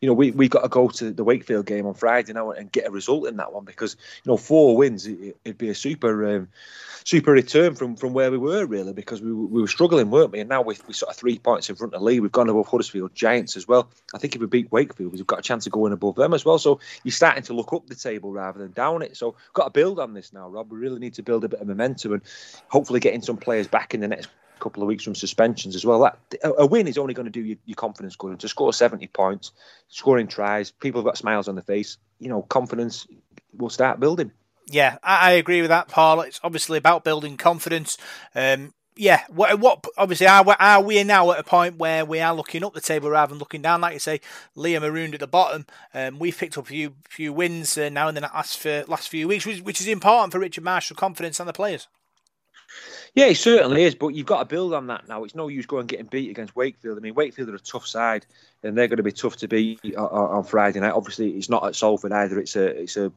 [0.00, 2.72] you know, we we got to go to the Wakefield game on Friday now and
[2.72, 5.74] get a result in that one because you know four wins it, would be a
[5.74, 6.48] super um,
[7.04, 10.40] super return from from where we were really because we, we were struggling, weren't we?
[10.40, 12.20] And now we we sort of three points in front of Leigh.
[12.20, 13.90] We've gone above Huddersfield Giants as well.
[14.14, 16.46] I think if we beat Wakefield, we've got a chance of going above them as
[16.46, 16.58] well.
[16.58, 19.18] So you're starting to look up the table rather than down it.
[19.18, 20.72] So got to build on this now, Rob.
[20.72, 22.22] We really need to build a bit of momentum and
[22.68, 24.30] hopefully getting some players back in the next
[24.64, 26.00] couple of weeks from suspensions as well.
[26.00, 28.40] That a win is only going to do your, your confidence good.
[28.40, 29.52] To score seventy points,
[29.88, 31.98] scoring tries, people have got smiles on their face.
[32.18, 33.06] You know, confidence
[33.56, 34.32] will start building.
[34.66, 36.22] Yeah, I, agree with that, Paul.
[36.22, 37.98] It's obviously about building confidence.
[38.34, 42.34] Um, yeah, what, what obviously are, are we now at a point where we are
[42.34, 43.80] looking up the table rather than looking down?
[43.80, 44.20] Like you say,
[44.56, 45.66] Liam marooned at the bottom.
[45.92, 49.08] Um, we've picked up a few few wins uh, now in the last for, last
[49.08, 51.88] few weeks, which, which is important for Richard Marshall confidence and the players.
[53.14, 55.22] Yeah, it certainly is, but you've got to build on that now.
[55.22, 56.98] It's no use going getting beat against Wakefield.
[56.98, 58.26] I mean, Wakefield are a tough side,
[58.64, 60.92] and they're going to be tough to beat on, on Friday night.
[60.92, 62.38] Obviously, it's not at Salford either.
[62.38, 63.12] It's a it's a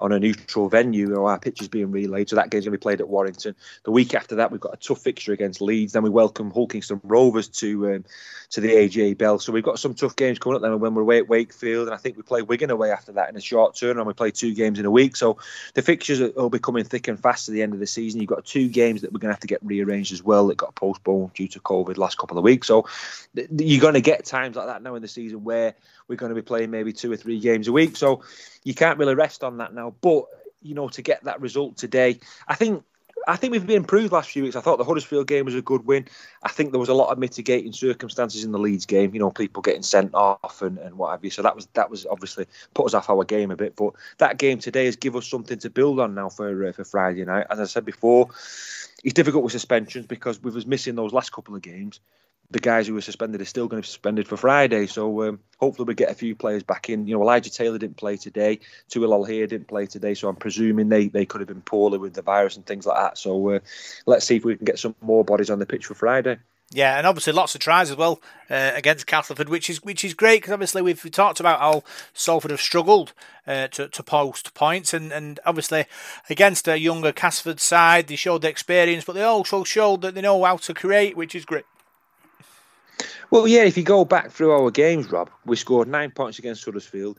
[0.00, 1.14] on a neutral venue.
[1.14, 3.54] or our pitch is being relayed, so that game's going to be played at Warrington.
[3.84, 5.92] The week after that, we've got a tough fixture against Leeds.
[5.92, 8.04] Then we welcome Hull Kingston Rovers to um,
[8.50, 9.38] to the AJ Bell.
[9.38, 10.62] So we've got some tough games coming up.
[10.62, 13.28] Then when we're away at Wakefield, and I think we play Wigan away after that
[13.28, 15.16] in a short turn, and we play two games in a week.
[15.16, 15.38] So
[15.74, 18.20] the fixtures will be coming thick and fast to the end of the season.
[18.20, 20.46] You've got two games that we're going to have to get rearranged as well.
[20.46, 22.68] That got postponed due to COVID last couple of weeks.
[22.68, 22.86] So
[23.34, 25.74] you're going to get times like that now in the season where
[26.08, 27.96] we're going to be playing maybe two or three games a week.
[27.96, 28.22] So
[28.64, 29.94] you can't really rest on that now.
[30.00, 30.24] But
[30.62, 32.82] you know, to get that result today, I think
[33.26, 34.56] I think we've been improved last few weeks.
[34.56, 36.06] I thought the Huddersfield game was a good win.
[36.42, 39.12] I think there was a lot of mitigating circumstances in the Leeds game.
[39.12, 41.30] You know, people getting sent off and, and what have you.
[41.30, 43.76] So that was that was obviously put us off our game a bit.
[43.76, 46.84] But that game today has given us something to build on now for uh, for
[46.84, 47.46] Friday night.
[47.50, 48.30] As I said before,
[49.04, 52.00] it's difficult with suspensions because we was missing those last couple of games
[52.50, 54.86] the guys who were suspended are still going to be suspended for Friday.
[54.86, 57.06] So um, hopefully we get a few players back in.
[57.06, 58.60] You know, Elijah Taylor didn't play today.
[58.90, 60.14] Tuilal didn't play today.
[60.14, 62.96] So I'm presuming they, they could have been poorly with the virus and things like
[62.96, 63.18] that.
[63.18, 63.58] So uh,
[64.06, 66.38] let's see if we can get some more bodies on the pitch for Friday.
[66.70, 70.12] Yeah, and obviously lots of tries as well uh, against Castleford, which is which is
[70.12, 73.14] great because obviously we've talked about how Salford have struggled
[73.46, 75.86] uh, to, to post points, and, and obviously
[76.28, 80.20] against a younger Castleford side, they showed the experience, but they also showed that they
[80.20, 81.64] know how to create, which is great.
[83.30, 86.64] Well, yeah, if you go back through our games, Rob, we scored nine points against
[86.64, 87.18] Huddersfield.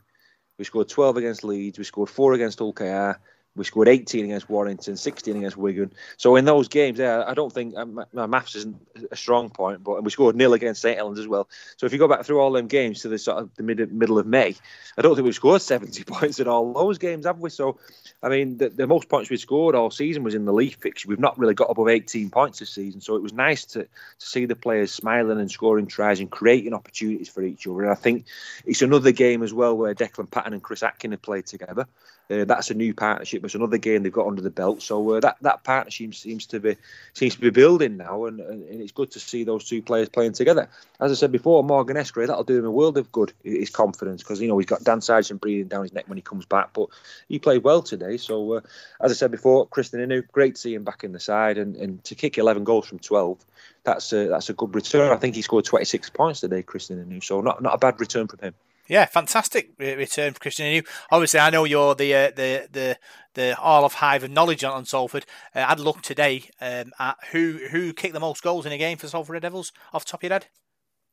[0.58, 1.78] We scored 12 against Leeds.
[1.78, 3.12] We scored four against Hull KR.
[3.56, 5.92] We scored 18 against Warrington, 16 against Wigan.
[6.16, 8.76] So in those games, yeah, I don't think um, my maths isn't
[9.10, 11.48] a strong point, but we scored nil against St Helens as well.
[11.76, 13.92] So if you go back through all them games to the sort of the mid,
[13.92, 14.54] middle of May,
[14.96, 17.50] I don't think we've scored 70 points in all those games, have we?
[17.50, 17.78] So
[18.22, 21.08] I mean, the, the most points we scored all season was in the League fixture.
[21.08, 23.88] We've not really got above 18 points this season, so it was nice to, to
[24.18, 27.82] see the players smiling and scoring tries and creating opportunities for each other.
[27.82, 28.26] And I think
[28.66, 31.86] it's another game as well where Declan Patton and Chris Atkin have played together.
[32.30, 33.44] Uh, that's a new partnership.
[33.44, 34.82] It's another game they've got under the belt.
[34.82, 36.76] So uh, that that partnership seems to be
[37.12, 40.34] seems to be building now, and, and, it's good to see those two players playing
[40.34, 40.68] together.
[41.00, 43.32] As I said before, Morgan Escaré that'll do him a world of good.
[43.42, 46.22] His confidence because you know he's got Dan Sargent breathing down his neck when he
[46.22, 46.88] comes back, but
[47.28, 48.16] he played well today.
[48.16, 48.60] So uh,
[49.00, 51.74] as I said before, Krisnan Inu, great to see him back in the side, and,
[51.76, 53.44] and to kick 11 goals from 12,
[53.82, 55.12] that's a, that's a good return.
[55.12, 57.24] I think he scored 26 points today, Krisnan Inu.
[57.24, 58.54] So not not a bad return from him.
[58.90, 60.86] Yeah, fantastic return for Krisnan Inu.
[61.12, 62.98] Obviously, I know you're the uh, the the
[63.34, 65.26] the Hall of Hive of knowledge on, Salford.
[65.54, 68.98] Uh, I'd look today um, at who who kicked the most goals in a game
[68.98, 70.46] for Salford Red Devils off the top of your head.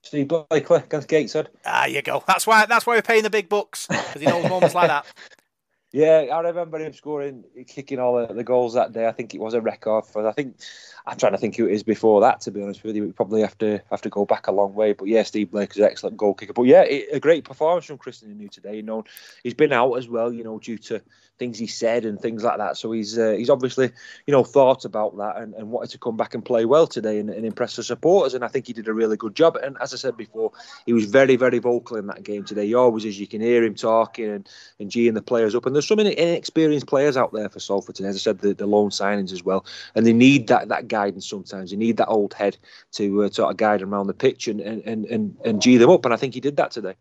[0.02, 1.50] Steve Blakeley against Gateshead.
[1.68, 2.24] Ah, you go.
[2.26, 2.66] That's why.
[2.66, 5.06] That's why we're paying the big bucks because he knows moments like that.
[5.94, 9.08] Yeah, I remember him scoring, kicking all the, goals that day.
[9.08, 10.28] I think it was a record for.
[10.28, 10.58] I think
[11.06, 12.42] I'm trying to think who it is before that.
[12.42, 14.74] To be honest with you, we probably have to have to go back a long
[14.74, 14.92] way.
[14.92, 16.52] But yeah, Steve Blake is an excellent goal kicker.
[16.52, 18.76] But yeah, it, a great performance from Krisnan Inu today.
[18.76, 19.06] You know,
[19.44, 20.34] he's been out as well.
[20.34, 21.02] You know, due to
[21.38, 22.78] things he said and things like that.
[22.78, 23.92] So he's uh, he's obviously
[24.26, 27.20] you know thought about that and, and wanted to come back and play well today
[27.20, 28.34] and, and, impress the supporters.
[28.34, 29.56] And I think he did a really good job.
[29.56, 30.52] And as I said before,
[30.86, 32.66] he was very very vocal in that game today.
[32.66, 33.20] He always is.
[33.20, 35.66] You can hear him talking and and geeing the players up.
[35.66, 38.10] And there's some inexperienced players out there for Salford today.
[38.10, 41.28] As I said, the, the loan signings as well, and they need that that guidance
[41.28, 41.72] sometimes.
[41.72, 42.58] They need that old head
[42.94, 45.90] to uh, sort of guide them around the pitch and and and and, and them
[45.90, 46.06] up.
[46.06, 46.96] And I think he did that today.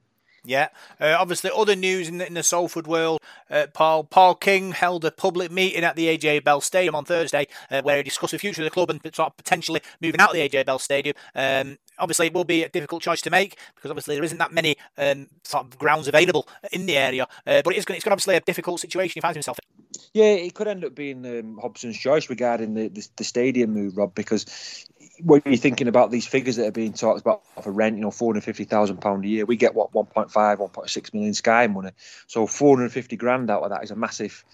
[0.46, 0.68] Yeah.
[1.00, 3.20] Uh, obviously, other news in the, in the Salford world.
[3.50, 7.46] Uh, Paul Paul King held a public meeting at the AJ Bell Stadium on Thursday,
[7.70, 10.48] uh, where he discussed the future of the club and potentially moving out of the
[10.48, 11.14] AJ Bell Stadium.
[11.35, 14.52] Um, obviously, it will be a difficult choice to make because obviously there isn't that
[14.52, 17.26] many um, sort of grounds available in the area.
[17.46, 19.59] Uh, but it is going, it's going to obviously a difficult situation he finds himself
[19.59, 19.76] in.
[20.12, 23.96] Yeah, it could end up being um, Hobson's choice regarding the, the, the stadium move,
[23.96, 24.87] Rob, because
[25.22, 28.11] when you're thinking about these figures that are being talked about for rent, you know,
[28.11, 31.90] four hundred fifty thousand pound a year, we get what 1.5, 1.6 million Sky money.
[32.26, 34.44] So four hundred fifty grand out of that is a massive,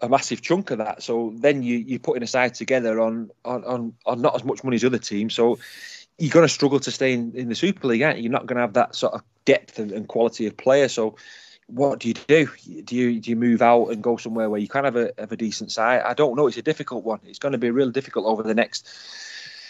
[0.00, 1.02] a massive chunk of that.
[1.02, 4.76] So then you you're putting aside together on on on, on not as much money
[4.76, 5.34] as other teams.
[5.34, 5.58] So
[6.18, 8.24] you're going to struggle to stay in, in the Super League, aren't you?
[8.24, 10.88] You're not going to have that sort of depth and, and quality of player.
[10.88, 11.16] So
[11.66, 12.48] what do you do?
[12.84, 15.32] Do you do you move out and go somewhere where you can have a have
[15.32, 16.02] a decent side?
[16.02, 16.46] I don't know.
[16.46, 17.20] It's a difficult one.
[17.24, 18.88] It's going to be real difficult over the next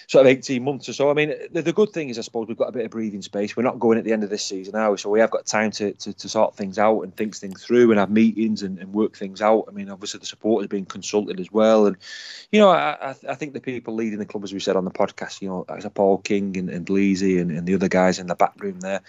[0.07, 1.11] sort of 18 months or so.
[1.11, 3.23] I mean, the, the, good thing is, I suppose, we've got a bit of breathing
[3.23, 3.57] space.
[3.57, 5.71] We're not going at the end of this season now, so we have got time
[5.73, 8.93] to, to, to sort things out and think things through and have meetings and, and,
[8.93, 9.65] work things out.
[9.69, 11.87] I mean, obviously, the support has been consulted as well.
[11.87, 11.97] And,
[12.53, 14.91] you know, I, I think the people leading the club, as we said on the
[14.91, 18.19] podcast, you know, as a Paul King and, and Bleasy and, and, the other guys
[18.19, 19.01] in the back room there,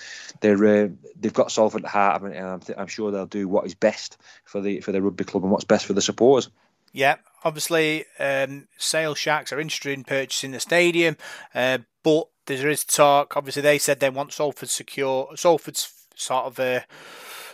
[0.41, 0.88] they're, uh,
[1.19, 4.62] they've got Salford at heart, and I'm, I'm sure they'll do what is best for
[4.62, 6.49] the, for the rugby club and what's best for the supporters.
[6.93, 11.15] Yeah, obviously, um, Sale Sharks are interested in purchasing the stadium,
[11.53, 13.38] uh, but there is talk.
[13.38, 16.81] Obviously, they said they want Salford secure, Salford's sort of uh,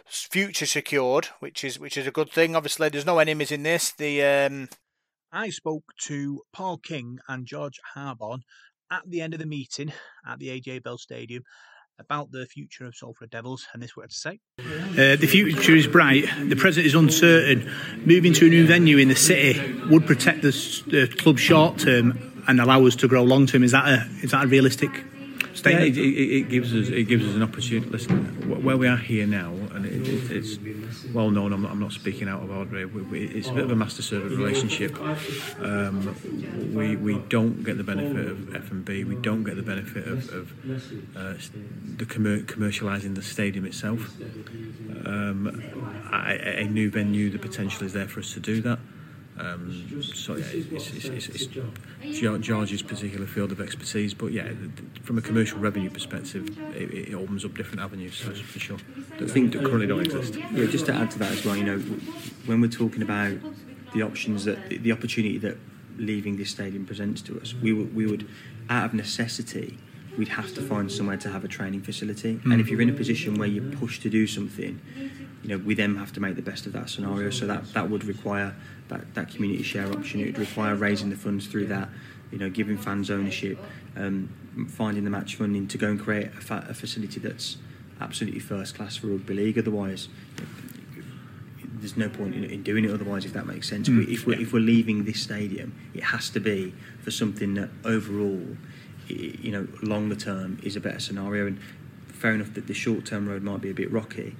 [0.06, 2.56] future secured, which is which is a good thing.
[2.56, 3.92] Obviously, there's no enemies in this.
[3.92, 4.70] The um...
[5.32, 8.42] I spoke to Paul King and George Harbon
[8.92, 9.94] at the end of the meeting
[10.28, 11.44] at the AJ Bell Stadium,
[12.02, 14.40] about the future of Salford Devils, and this what to say.
[14.60, 16.26] Uh, the future is bright.
[16.50, 17.70] The present is uncertain.
[18.06, 22.60] Moving to a new venue in the city would protect the, club short term and
[22.60, 23.64] allow us to grow long term.
[23.64, 24.92] Is that is that a realistic
[25.70, 27.90] yeah, it, it, it, gives us it gives us an opportunity.
[27.90, 31.54] Listen, where we are here now, and it, it, it's well known.
[31.54, 32.78] I'm not, I'm not speaking out of order.
[33.14, 35.00] It's a bit of a master servant relationship.
[35.60, 36.16] Um,
[36.74, 39.04] we we don't get the benefit of F and B.
[39.04, 40.52] We don't get the benefit of, of
[41.16, 41.34] uh,
[41.98, 44.16] the commer- commercialising the stadium itself.
[45.06, 45.64] Um,
[46.12, 48.80] a, a new venue, the potential is there for us to do that.
[49.40, 51.50] Um, so yeah, it's, it's, it's,
[52.04, 54.52] it's, George's particular field of expertise, but yeah,
[55.04, 58.78] from a commercial revenue perspective, it, it opens up different avenues for, for sure.
[59.18, 60.36] That think that currently don't exist.
[60.54, 61.80] Yeah, just to add to that as well, you know,
[62.46, 63.38] when we're talking about
[63.94, 65.58] the options that the opportunity that
[65.98, 68.28] leaving this stadium presents to us, we would, we would
[68.70, 69.78] out of necessity
[70.18, 72.36] we'd have to find somewhere to have a training facility.
[72.36, 72.54] Mm.
[72.54, 74.80] And if you're in a position where you're pushed to do something,
[75.44, 77.30] you know, we then have to make the best of that scenario.
[77.30, 78.56] So that, that would require
[78.90, 80.20] that, that community share option.
[80.20, 81.90] It would require raising the funds through that,
[82.32, 83.58] you know, giving fans ownership,
[83.96, 84.30] um,
[84.70, 87.58] finding the match funding to go and create a, fa- a facility that's
[88.00, 89.58] absolutely first class for rugby league.
[89.58, 90.10] Otherwise,
[91.82, 94.40] there's no point in, in, doing it otherwise if that makes sense mm, if, we're,
[94.40, 96.72] if we're leaving this stadium it has to be
[97.02, 98.46] for something that overall
[99.08, 101.60] you know longer term is a better scenario and
[102.08, 104.36] fair enough that the short term road might be a bit rocky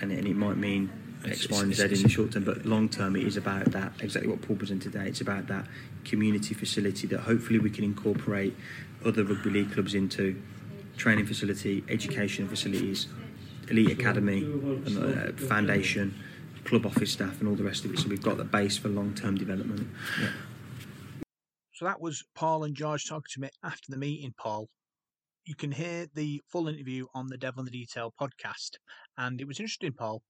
[0.00, 0.90] and, and it might mean
[1.24, 3.92] X, Y, and Z in the short term, but long term, it is about that
[4.00, 5.06] exactly what Paul presented today.
[5.06, 5.66] It's about that
[6.04, 8.54] community facility that hopefully we can incorporate
[9.04, 10.40] other rugby league clubs into
[10.96, 13.08] training facility, education facilities,
[13.68, 16.14] elite academy, uh, foundation,
[16.64, 17.98] club office staff, and all the rest of it.
[17.98, 19.88] So we've got the base for long term development.
[20.20, 20.28] Yeah.
[21.74, 24.68] So that was Paul and George talking to me after the meeting, Paul.
[25.44, 28.76] You can hear the full interview on the Devil in the Detail podcast.
[29.18, 30.22] And it was interesting, Paul,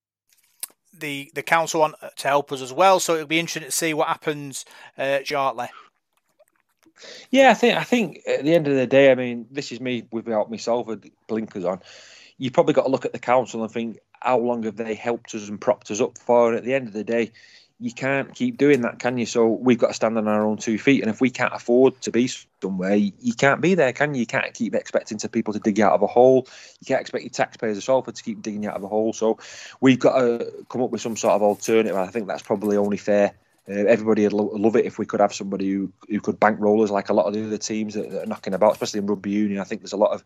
[0.99, 2.99] the the council want to help us as well.
[2.99, 4.65] So it'll be interesting to see what happens
[4.97, 5.69] uh, shortly.
[7.31, 9.81] Yeah, I think I think at the end of the day, I mean, this is
[9.81, 11.81] me without myself with blinkers on.
[12.39, 15.35] You probably got to look at the council and think how long have they helped
[15.35, 16.49] us and propped us up for?
[16.49, 17.33] And at the end of the day,
[17.85, 19.27] you can't keep doing that, can you?
[19.27, 21.03] So we've got to stand on our own two feet.
[21.03, 22.31] And if we can't afford to be
[22.63, 24.21] somewhere, you can't be there, can you?
[24.21, 26.49] You can't keep expecting to people to dig you out of a hole.
[26.81, 29.13] You can't expect your taxpayers as well to keep digging you out of a hole.
[29.13, 29.39] So
[29.83, 31.95] we've got to come up with some sort of alternative.
[31.95, 33.35] I think that's probably only fair.
[33.69, 36.83] Uh, everybody would lo- love it if we could have somebody who, who could bankroll
[36.83, 39.07] us like a lot of the other teams that, that are knocking about, especially in
[39.07, 39.59] rugby union.
[39.59, 40.23] I think there's a lot of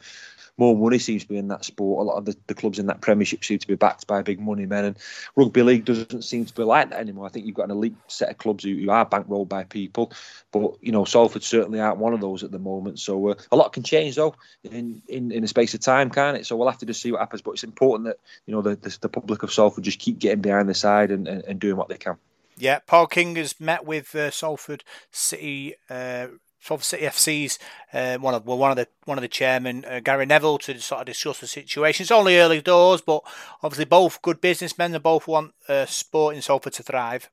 [0.56, 2.04] more money seems to be in that sport.
[2.04, 4.40] A lot of the, the clubs in that Premiership seem to be backed by big
[4.40, 4.96] money men, and
[5.36, 7.26] rugby league doesn't seem to be like that anymore.
[7.26, 10.12] I think you've got an elite set of clubs who, who are bankrolled by people,
[10.50, 12.98] but you know Salford certainly aren't one of those at the moment.
[12.98, 16.36] So uh, a lot can change though in, in in a space of time, can't
[16.36, 16.44] it?
[16.44, 17.42] So we'll have to just see what happens.
[17.42, 20.40] But it's important that you know the the, the public of Salford just keep getting
[20.40, 22.16] behind the side and, and, and doing what they can.
[22.58, 26.28] Yeah, Paul King has met with uh, Salford City uh,
[26.60, 27.58] Salford City FC's
[27.92, 30.80] uh, one of well, one of the one of the chairman uh, Gary Neville to
[30.80, 32.04] sort of discuss the situation.
[32.04, 33.22] It's only early doors, but
[33.62, 34.92] obviously both good businessmen.
[34.92, 37.30] They both want uh, sport in Salford to thrive.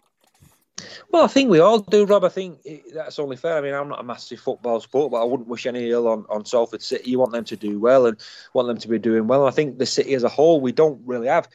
[1.09, 2.25] Well, I think we all do, Rob.
[2.25, 2.59] I think
[2.93, 3.57] that's only fair.
[3.57, 6.25] I mean, I'm not a massive football sport, but I wouldn't wish any ill on,
[6.29, 7.11] on Salford City.
[7.11, 8.19] You want them to do well and
[8.53, 9.47] want them to be doing well.
[9.47, 11.47] I think the city as a whole, we don't really have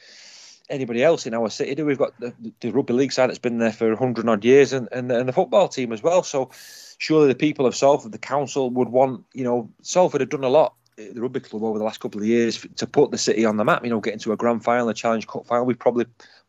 [0.71, 1.75] anybody else in our city.
[1.75, 4.73] Do we've got the, the rugby league side that's been there for hundred odd years,
[4.73, 6.23] and, and and the football team as well.
[6.23, 6.49] So
[6.97, 10.49] surely the people of Salford, the council, would want, you know, Salford have done a
[10.49, 13.43] lot, eh, the rugby club, over the last couple of years to put the city
[13.45, 15.65] on the map, you know, getting to a grand final, a challenge cup final.
[15.65, 16.05] We've probably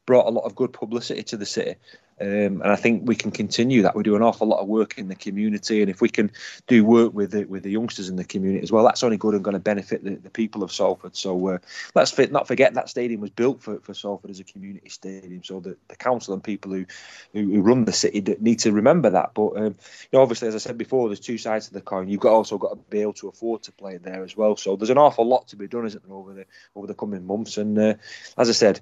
[0.06, 1.76] brought a lot of good publicity to the city.
[2.20, 3.96] Um, and I think we can continue that.
[3.96, 6.30] We do an awful lot of work in the community, and if we can
[6.66, 9.34] do work with the, with the youngsters in the community as well, that's only good
[9.34, 11.16] and going to benefit the, the people of Salford.
[11.16, 11.58] So uh,
[11.94, 15.42] let's fit, not forget that stadium was built for, for Salford as a community stadium.
[15.42, 16.86] So the, the council and people who,
[17.32, 19.34] who, who run the city need to remember that.
[19.34, 22.08] But um, you know, obviously, as I said before, there's two sides to the coin.
[22.08, 24.56] You've got also got to be able to afford to play there as well.
[24.56, 27.26] So there's an awful lot to be done, isn't there, over the over the coming
[27.26, 27.56] months?
[27.56, 27.94] And uh,
[28.36, 28.80] as I said,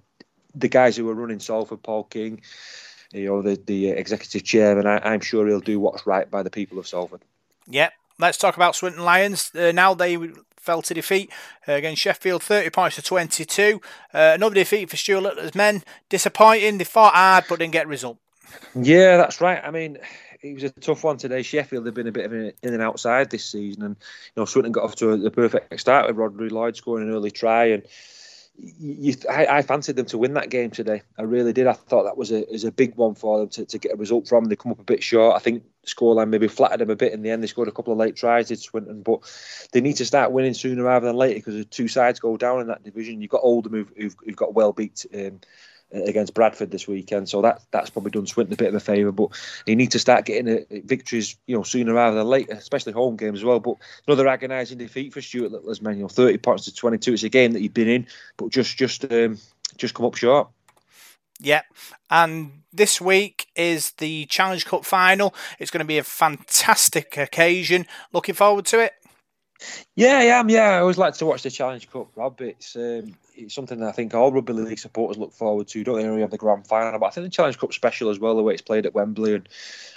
[0.55, 2.43] the guys who are running Salford, Paul King
[3.12, 6.51] you know, the, the executive chairman, I, am sure he'll do what's right by the
[6.51, 7.23] people of Salford.
[7.68, 7.92] Yep.
[8.18, 9.51] Let's talk about Swinton Lions.
[9.55, 10.18] Uh, now they
[10.57, 11.33] fell to defeat
[11.66, 13.81] uh, against Sheffield, 30 points to 22.
[14.12, 15.83] Uh, another defeat for Stuart Littler's men.
[16.09, 16.79] Disappointing.
[16.79, 18.18] They fought hard but didn't get a result.
[18.75, 19.61] Yeah, that's right.
[19.64, 19.99] I mean,
[20.42, 21.42] it was a tough one today.
[21.42, 23.96] Sheffield have been a bit of an in and outside this season, and
[24.35, 27.14] you know Swinton got off to a, the perfect start with Rhodri Lloyd scoring an
[27.14, 27.83] early try, and
[28.56, 31.02] you, I, I, fancied them to win that game today.
[31.18, 31.66] I really did.
[31.66, 33.96] I thought that was a was a big one for them to, to get a
[33.96, 34.44] result from.
[34.44, 35.36] They come up a bit short.
[35.36, 37.42] I think scoreline maybe flattered them a bit in the end.
[37.42, 39.20] They scored a couple of late tries, did Swinton, but
[39.72, 42.61] they need to start winning sooner rather than later because the two sides go down
[42.61, 43.22] in that division.
[43.22, 45.40] You've got Oldham who've, who've got well beat um,
[45.93, 47.28] against Bradford this weekend.
[47.28, 49.12] So that that's probably done Swinton a bit of a favour.
[49.12, 49.30] But
[49.66, 52.93] he needs to start getting a, a victories, you know, sooner rather than later, especially
[52.93, 53.61] home games as well.
[53.61, 53.76] But
[54.07, 55.97] another agonising defeat for Stuart Littler's men.
[55.97, 57.14] You know, 30 points to 22.
[57.14, 59.38] It's a game that he'd been in, but just just um,
[59.76, 60.49] just come up short.
[61.43, 61.62] Yeah,
[62.11, 65.34] and this week is the Challenge Cup final.
[65.59, 67.86] It's going to be a fantastic occasion.
[68.12, 68.93] Looking forward to it.
[69.94, 70.42] Yeah, yeah.
[70.46, 72.40] Yeah, I always like to watch the Challenge Cup, Rob.
[72.40, 75.84] It's um, it's something that I think all rugby league supporters look forward to.
[75.84, 78.18] Don't they only have the grand final, but I think the Challenge Cup special as
[78.18, 79.48] well, the way it's played at Wembley, and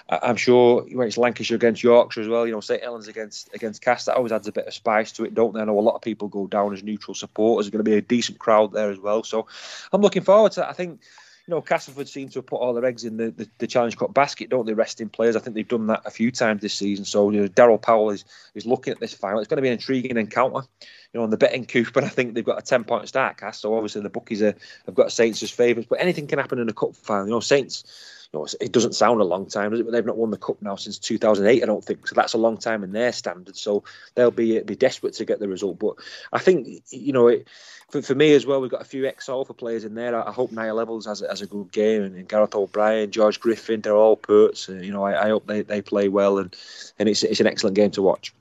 [0.10, 2.46] I'm sure when it's Lancashire against Yorkshire as well.
[2.46, 5.26] You know, St Helens against against Castres, that always adds a bit of spice to
[5.26, 5.62] it, don't they?
[5.62, 7.66] I know a lot of people go down as neutral supporters.
[7.66, 9.48] There's going to be a decent crowd there as well, so
[9.92, 10.70] I'm looking forward to that.
[10.70, 11.02] I think
[11.48, 13.98] you know, Castleford seem to have put all their eggs in the, the, the, Challenge
[13.98, 14.74] Cup basket, don't they?
[14.74, 15.36] Resting players.
[15.36, 17.04] I think they've done that a few times this season.
[17.04, 18.24] So, you know, Daryl Powell is,
[18.56, 19.40] is looking at this final.
[19.40, 21.68] It's going to be an intriguing encounter, you know, on the betting.
[21.94, 23.60] But I think they've got a 10 point start Cas.
[23.60, 25.88] So, obviously, the bookies are, have got Saints as favourites.
[25.90, 27.26] But anything can happen in a cup final.
[27.26, 29.84] You know, Saints, know, it doesn't sound a long time, does it?
[29.84, 32.08] But they've not won the cup now since 2008, I don't think.
[32.08, 33.62] So, that's a long time in their standards.
[33.62, 33.84] So,
[34.16, 35.80] they'll be be desperate to get the result.
[35.80, 35.96] But
[36.32, 37.48] I think, you know, it,
[37.94, 40.16] for, for me as well, we've got a few ex for players in there.
[40.16, 43.40] I, I hope Niall Evalds has, has a good game, and, and, Gareth O'Brien, George
[43.40, 44.68] Griffin, they're all perts.
[44.68, 46.56] Uh, you know, I, I, hope they, they play well, and,
[46.98, 48.34] and it's it's an excellent game to watch.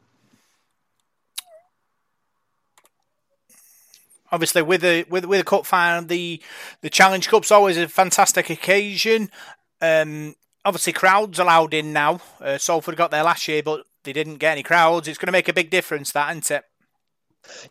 [4.32, 6.40] Obviously, with the with with the cup final, the
[6.80, 9.30] the Challenge Cup's always a fantastic occasion.
[9.82, 12.20] Um, obviously, crowds allowed in now.
[12.40, 15.08] Uh, Salford got there last year, but they didn't get any crowds.
[15.08, 16.64] It's going to make a big difference, that, isn't it?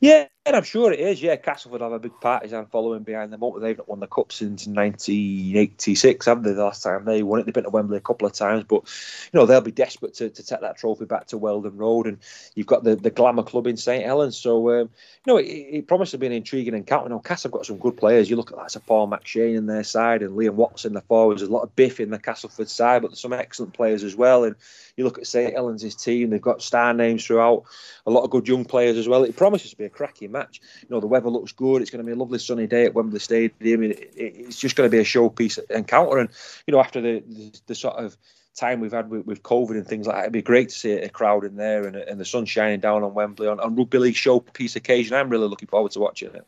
[0.02, 1.22] Yeah, I'm sure it is.
[1.22, 3.42] Yeah, Castleford have a big partisan following behind them.
[3.60, 6.54] They've not won the cup since 1986, have they?
[6.54, 8.82] The last time they won it, they've been to Wembley a couple of times, but
[9.32, 12.08] you know they'll be desperate to, to take that trophy back to Wheldon Road.
[12.08, 12.18] And
[12.56, 14.90] you've got the, the Glamour Club in St Helens, so um,
[15.26, 17.10] you know it, it promises to be an intriguing encounter.
[17.10, 18.28] Now, Cas have got some good players.
[18.28, 21.42] You look at that, Paul McShane in their side and Liam Watts in the forwards.
[21.42, 24.16] There's a lot of biff in the Castleford side, but there's some excellent players as
[24.16, 24.44] well.
[24.44, 24.56] And
[24.98, 27.66] you look at St Helens' team; they've got star names throughout.
[28.08, 29.24] A lot of good young players as well.
[29.24, 30.62] It promises to be a cracking match.
[30.82, 31.82] You know, the weather looks good.
[31.82, 33.84] It's going to be a lovely sunny day at Wembley Stadium.
[33.84, 36.18] It, it, it's just going to be a showpiece encounter.
[36.18, 36.30] And
[36.68, 38.18] you know, after the the, the sort of
[38.56, 40.92] time we've had with, with, COVID and things like that, it'd be great to see
[40.92, 43.98] a crowd in there and, and the sun shining down on Wembley on, on rugby
[43.98, 45.16] league showpiece occasion.
[45.16, 46.46] I'm really looking forward to watching it.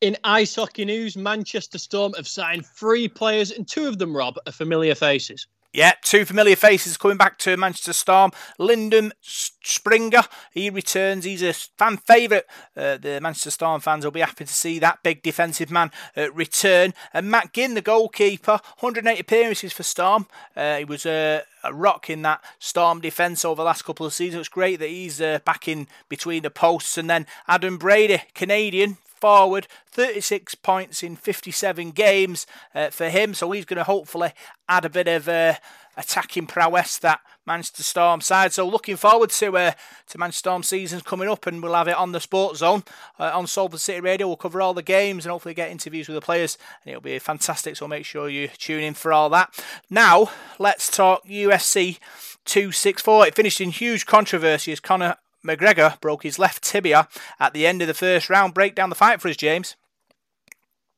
[0.00, 4.36] In ice hockey news, Manchester Storm have signed three players, and two of them, Rob,
[4.46, 5.46] are familiar faces.
[5.72, 8.30] Yeah, two familiar faces coming back to Manchester Storm.
[8.58, 11.24] Lyndon Springer, he returns.
[11.24, 12.44] He's a fan favourite.
[12.76, 16.32] Uh, the Manchester Storm fans will be happy to see that big defensive man uh,
[16.32, 16.94] return.
[17.12, 20.26] And Matt Ginn, the goalkeeper, 108 appearances for Storm.
[20.56, 21.42] Uh, he was a
[21.72, 24.40] rock in that Storm defence over the last couple of seasons.
[24.40, 26.96] It's great that he's uh, back in between the posts.
[26.96, 33.34] And then Adam Brady, Canadian, forward, 36 points in 57 games uh, for him.
[33.34, 34.32] So he's going to hopefully
[34.68, 35.54] add a bit of uh,
[35.96, 38.52] attacking prowess that Manchester Storm side.
[38.52, 39.72] So looking forward to uh,
[40.08, 42.82] to Manchester Storm seasons coming up, and we'll have it on the Sports Zone
[43.18, 44.26] uh, on Salford City Radio.
[44.26, 47.18] We'll cover all the games and hopefully get interviews with the players, and it'll be
[47.18, 47.76] fantastic.
[47.76, 49.54] So make sure you tune in for all that.
[49.88, 51.98] Now let's talk UFC
[52.44, 53.28] 264.
[53.28, 55.16] It finished in huge controversy as Conor
[55.46, 58.54] McGregor broke his left tibia at the end of the first round.
[58.54, 59.76] Break down the fight for us, James.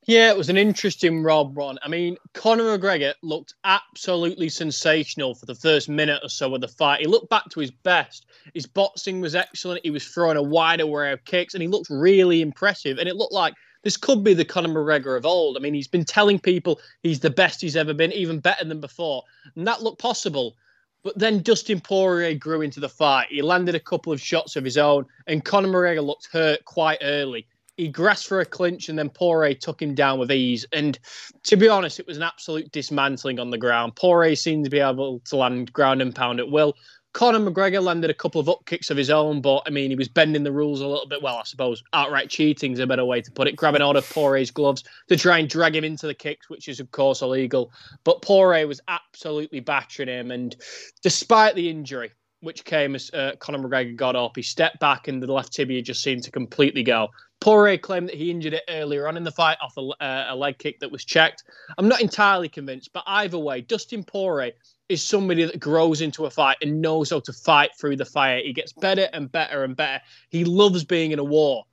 [0.09, 1.77] Yeah, it was an interesting Rob run.
[1.83, 6.67] I mean, Conor McGregor looked absolutely sensational for the first minute or so of the
[6.67, 7.01] fight.
[7.01, 8.25] He looked back to his best.
[8.55, 9.81] His boxing was excellent.
[9.83, 12.97] He was throwing a wide array of kicks, and he looked really impressive.
[12.97, 15.57] And it looked like this could be the Conor McGregor of old.
[15.57, 18.79] I mean, he's been telling people he's the best he's ever been, even better than
[18.79, 19.23] before.
[19.55, 20.55] And that looked possible.
[21.03, 23.27] But then Dustin Poirier grew into the fight.
[23.29, 26.99] He landed a couple of shots of his own, and Conor McGregor looked hurt quite
[27.01, 27.47] early.
[27.77, 30.65] He grasped for a clinch, and then Poirier took him down with ease.
[30.73, 30.99] And
[31.43, 33.95] to be honest, it was an absolute dismantling on the ground.
[33.95, 36.75] Poirier seemed to be able to land ground and pound at will.
[37.13, 39.95] Conor McGregor landed a couple of up kicks of his own, but I mean, he
[39.95, 41.21] was bending the rules a little bit.
[41.21, 43.55] Well, I suppose outright cheating is a better way to put it.
[43.55, 46.79] Grabbing out of Poirier's gloves to try and drag him into the kicks, which is,
[46.79, 47.71] of course, illegal.
[48.03, 50.29] But Poirier was absolutely battering him.
[50.29, 50.55] And
[51.01, 55.21] despite the injury, which came as uh, Conor McGregor got up, he stepped back and
[55.21, 57.09] the left tibia just seemed to completely go.
[57.41, 60.35] Poirier claimed that he injured it earlier on in the fight off a, uh, a
[60.35, 61.43] leg kick that was checked.
[61.77, 64.51] I'm not entirely convinced, but either way, Dustin Poirier
[64.89, 68.41] is somebody that grows into a fight and knows how to fight through the fire.
[68.43, 70.01] He gets better and better and better.
[70.29, 71.65] He loves being in a war.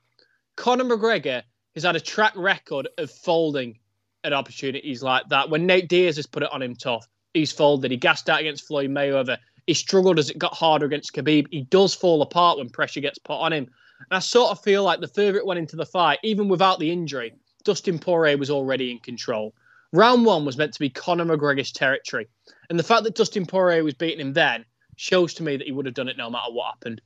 [0.57, 1.43] Conor McGregor
[1.75, 3.79] has had a track record of folding
[4.23, 5.51] at opportunities like that.
[5.51, 7.91] When Nate Diaz has put it on him tough, he's folded.
[7.91, 9.39] He gassed out against Floyd Mayweather.
[9.67, 11.47] He struggled as it got harder against Khabib.
[11.51, 13.65] He does fall apart when pressure gets put on him.
[14.11, 16.79] And I sort of feel like the further it went into the fight, even without
[16.79, 19.55] the injury, Dustin Poirier was already in control.
[19.93, 22.29] round one was meant to be Conor McGregor's territory.
[22.69, 24.65] And the fact that Dustin Poirier was beating him then
[24.97, 27.01] shows to me that he would have done it no matter what happened.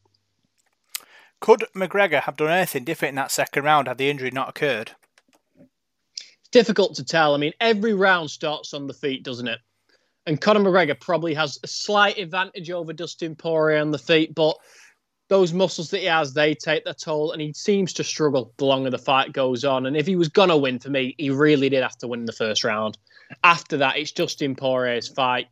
[1.41, 4.93] Could McGregor have done anything different in that second round had the injury not occurred?
[5.59, 7.34] It's difficult to tell.
[7.34, 9.59] I mean, every round starts on the feet, doesn't it?
[10.26, 14.57] And Conor McGregor probably has a slight advantage over Dustin Poirier on the feet, but
[15.28, 18.66] those muscles that he has, they take their toll, and he seems to struggle the
[18.66, 19.86] longer the fight goes on.
[19.86, 22.32] And if he was gonna win for me, he really did have to win the
[22.32, 22.99] first round.
[23.45, 25.49] After that, it's Dustin Poirier's fight.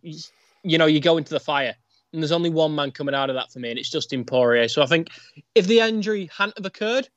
[0.63, 1.75] You know, you go into the fire,
[2.13, 4.69] and there's only one man coming out of that for me, and it's Dustin Poirier.
[4.69, 5.09] So I think
[5.55, 7.09] if the injury hadn't have occurred,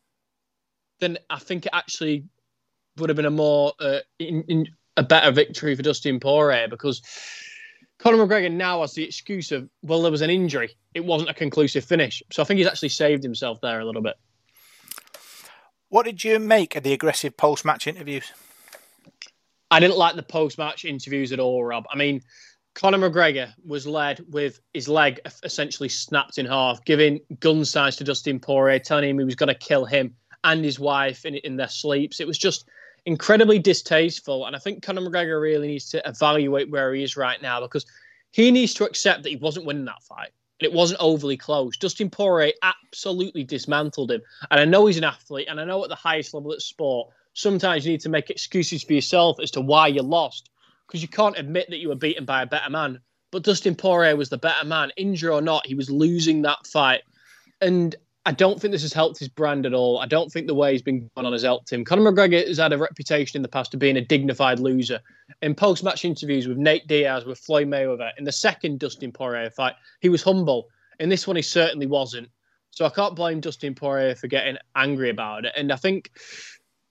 [0.99, 2.25] then I think it actually
[2.97, 7.01] would have been a more uh, in, in, a better victory for Dustin Poirier because
[7.97, 10.75] Conor McGregor now has the excuse of, well, there was an injury.
[10.93, 12.21] It wasn't a conclusive finish.
[12.29, 14.15] So I think he's actually saved himself there a little bit.
[15.87, 18.33] What did you make of the aggressive post match interviews?
[19.71, 21.85] I didn't like the post match interviews at all, Rob.
[21.89, 22.21] I mean,
[22.75, 28.03] Conor McGregor was led with his leg essentially snapped in half, giving gun signs to
[28.03, 30.13] Dustin Poirier, telling him he was going to kill him
[30.43, 32.19] and his wife in, in their sleeps.
[32.19, 32.69] It was just
[33.05, 34.45] incredibly distasteful.
[34.45, 37.85] And I think Conor McGregor really needs to evaluate where he is right now because
[38.31, 40.31] he needs to accept that he wasn't winning that fight.
[40.59, 41.77] And it wasn't overly close.
[41.77, 44.21] Dustin Poirier absolutely dismantled him.
[44.51, 47.09] And I know he's an athlete, and I know at the highest level of sport,
[47.33, 50.49] sometimes you need to make excuses for yourself as to why you lost
[50.87, 52.99] because you can't admit that you were beaten by a better man.
[53.31, 54.91] But Dustin Poirier was the better man.
[54.97, 57.01] Injured or not, he was losing that fight.
[57.61, 59.99] And I don't think this has helped his brand at all.
[59.99, 61.85] I don't think the way he's been going on has helped him.
[61.85, 64.99] Conor McGregor has had a reputation in the past of being a dignified loser.
[65.41, 69.49] In post match interviews with Nate Diaz, with Floyd Mayweather, in the second Dustin Poirier
[69.49, 70.67] fight, he was humble.
[70.99, 72.27] In this one, he certainly wasn't.
[72.69, 75.53] So I can't blame Dustin Poirier for getting angry about it.
[75.55, 76.11] And I think,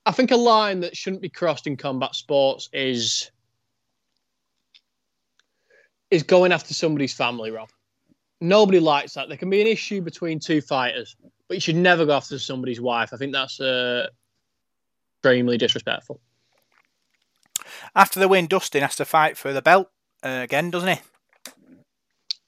[0.05, 3.29] I think a line that shouldn't be crossed in combat sports is
[6.09, 7.69] is going after somebody's family, Rob
[8.41, 9.29] nobody likes that.
[9.29, 11.15] There can be an issue between two fighters,
[11.47, 13.13] but you should never go after somebody's wife.
[13.13, 14.07] I think that's uh,
[15.17, 16.19] extremely disrespectful.
[17.95, 19.89] After the win, Dustin has to fight for the belt
[20.23, 21.01] uh, again, doesn't he?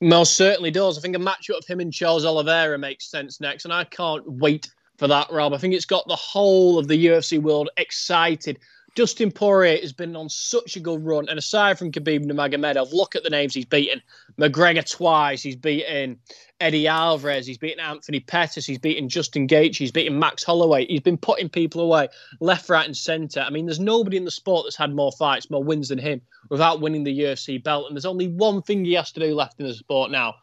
[0.01, 0.97] Most certainly does.
[0.97, 4.24] I think a matchup of him and Charles Oliveira makes sense next, and I can't
[4.28, 5.53] wait for that, Rob.
[5.53, 8.59] I think it's got the whole of the UFC world excited
[8.95, 13.15] Dustin Poirier has been on such a good run, and aside from Khabib Nurmagomedov, look
[13.15, 14.03] at the names he's beaten:
[14.39, 16.19] McGregor twice, he's beaten
[16.59, 20.85] Eddie Alvarez, he's beaten Anthony Pettis, he's beaten Justin Gaethje, he's beaten Max Holloway.
[20.85, 22.07] He's been putting people away
[22.39, 23.41] left, right, and centre.
[23.41, 26.21] I mean, there's nobody in the sport that's had more fights, more wins than him
[26.49, 27.87] without winning the UFC belt.
[27.87, 30.35] And there's only one thing he has to do left in the sport now,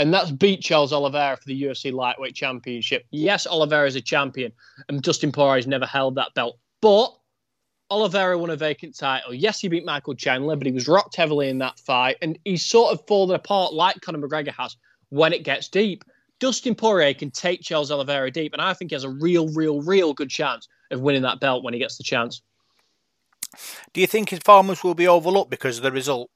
[0.00, 3.04] and that's beat Charles Oliveira for the UFC Lightweight Championship.
[3.10, 4.50] Yes, Oliveira is a champion,
[4.88, 7.14] and Dustin Poirier has never held that belt, but
[7.90, 9.34] Oliveira won a vacant title.
[9.34, 12.64] Yes, he beat Michael Chandler, but he was rocked heavily in that fight, and he's
[12.64, 14.74] sort of fallen apart like Conor McGregor has
[15.10, 16.02] when it gets deep.
[16.38, 19.82] Dustin Poirier can take Charles Oliveira deep, and I think he has a real, real,
[19.82, 22.40] real good chance of winning that belt when he gets the chance.
[23.92, 26.30] Do you think his performance will be overlooked because of the result?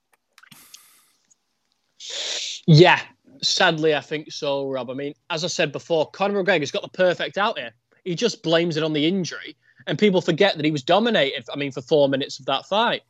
[2.66, 3.00] Yeah,
[3.49, 4.90] sadly, I think so, Rob.
[4.90, 7.72] I mean, as I said before, Conor McGregor's got the perfect out here.
[8.05, 11.45] He just blames it on the injury and people forget that he was dominated.
[11.53, 13.03] I mean, for four minutes of that fight.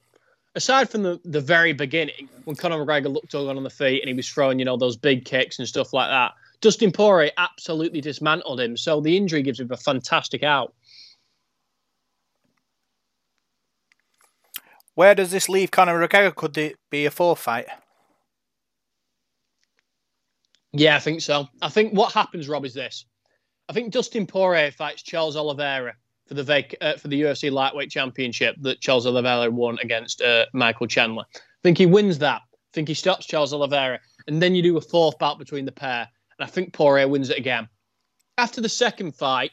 [0.56, 4.08] Aside from the, the very beginning, when Conor McGregor looked all on the feet and
[4.08, 8.00] he was throwing, you know, those big kicks and stuff like that, Dustin Poirier absolutely
[8.00, 8.76] dismantled him.
[8.76, 10.72] So the injury gives him a fantastic out.
[14.94, 16.34] Where does this leave Conor McGregor?
[16.34, 17.66] Could it be a fourth fight?
[20.76, 21.48] Yeah, I think so.
[21.62, 23.06] I think what happens, Rob, is this.
[23.68, 25.94] I think Dustin Poirier fights Charles Oliveira
[26.26, 30.46] for the vac- uh, for the UFC lightweight championship that Charles Oliveira won against uh,
[30.52, 31.24] Michael Chandler.
[31.34, 32.42] I think he wins that.
[32.42, 35.72] I think he stops Charles Oliveira, and then you do a fourth bout between the
[35.72, 36.08] pair,
[36.38, 37.68] and I think Poirier wins it again.
[38.36, 39.52] After the second fight,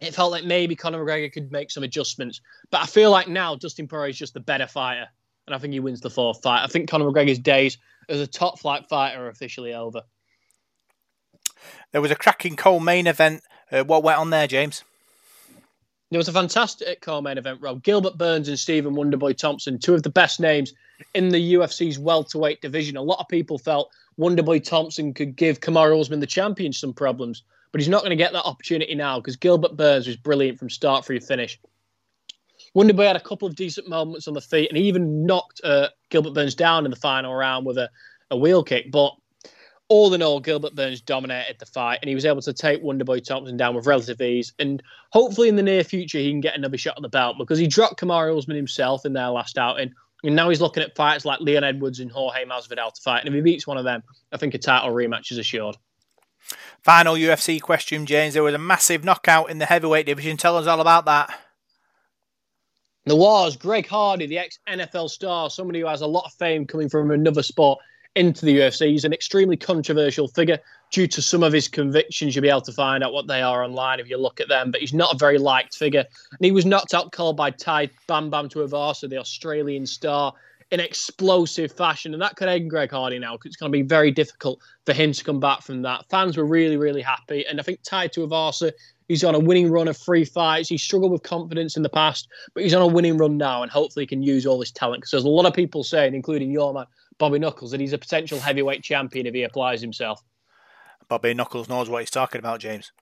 [0.00, 3.56] it felt like maybe Conor McGregor could make some adjustments, but I feel like now
[3.56, 5.06] Dustin Poirier is just the better fighter,
[5.46, 6.62] and I think he wins the fourth fight.
[6.62, 7.78] I think Conor McGregor's days
[8.10, 10.02] as a top flight fighter are officially over.
[11.92, 13.42] There was a cracking co-main event.
[13.70, 14.84] Uh, what went on there, James?
[16.10, 17.82] There was a fantastic co-main event, Rob.
[17.82, 20.72] Gilbert Burns and Stephen Wonderboy Thompson, two of the best names
[21.14, 22.96] in the UFC's welterweight division.
[22.96, 27.42] A lot of people felt Wonderboy Thompson could give Kamaru Usman the champion some problems,
[27.72, 30.70] but he's not going to get that opportunity now because Gilbert Burns was brilliant from
[30.70, 31.58] start through finish.
[32.76, 35.88] Wonderboy had a couple of decent moments on the feet and he even knocked uh,
[36.10, 37.90] Gilbert Burns down in the final round with a,
[38.30, 39.14] a wheel kick, but
[39.88, 43.24] all in all, Gilbert Burns dominated the fight and he was able to take Wonderboy
[43.24, 44.52] Thompson down with relative ease.
[44.58, 47.58] And hopefully, in the near future, he can get another shot at the belt because
[47.58, 49.92] he dropped Kamaru Usman himself in their last outing.
[50.22, 53.20] And now he's looking at fights like Leon Edwards and Jorge Masvidal to fight.
[53.20, 55.76] And if he beats one of them, I think a title rematch is assured.
[56.82, 58.34] Final UFC question, James.
[58.34, 60.38] There was a massive knockout in the heavyweight division.
[60.38, 61.38] Tell us all about that.
[63.06, 66.66] There was Greg Hardy, the ex NFL star, somebody who has a lot of fame
[66.66, 67.80] coming from another sport
[68.14, 68.90] into the UFC.
[68.90, 70.58] He's an extremely controversial figure
[70.90, 72.34] due to some of his convictions.
[72.34, 74.70] You'll be able to find out what they are online if you look at them.
[74.70, 76.04] But he's not a very liked figure.
[76.30, 80.32] And he was knocked out cold by Tai Bam Bam Tuivasa, the Australian star,
[80.70, 82.12] in explosive fashion.
[82.12, 84.92] And that could end Greg Hardy now because it's going to be very difficult for
[84.92, 86.08] him to come back from that.
[86.08, 87.44] Fans were really, really happy.
[87.46, 88.72] And I think Tai Tuivasa
[89.08, 90.68] He's on a winning run of three fights.
[90.68, 93.70] He struggled with confidence in the past, but he's on a winning run now, and
[93.70, 95.02] hopefully he can use all his talent.
[95.02, 96.86] Because there's a lot of people saying, including your man
[97.18, 100.22] Bobby Knuckles, that he's a potential heavyweight champion if he applies himself.
[101.08, 102.92] Bobby Knuckles knows what he's talking about, James.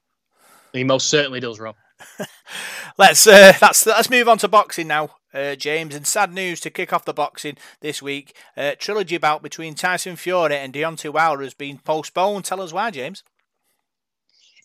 [0.73, 1.75] He most certainly does, Rob.
[2.97, 5.95] let's uh, let's let's move on to boxing now, uh, James.
[5.95, 10.15] And sad news to kick off the boxing this week: uh, trilogy bout between Tyson
[10.15, 12.45] Fury and Deontay Wilder has been postponed.
[12.45, 13.23] Tell us why, James.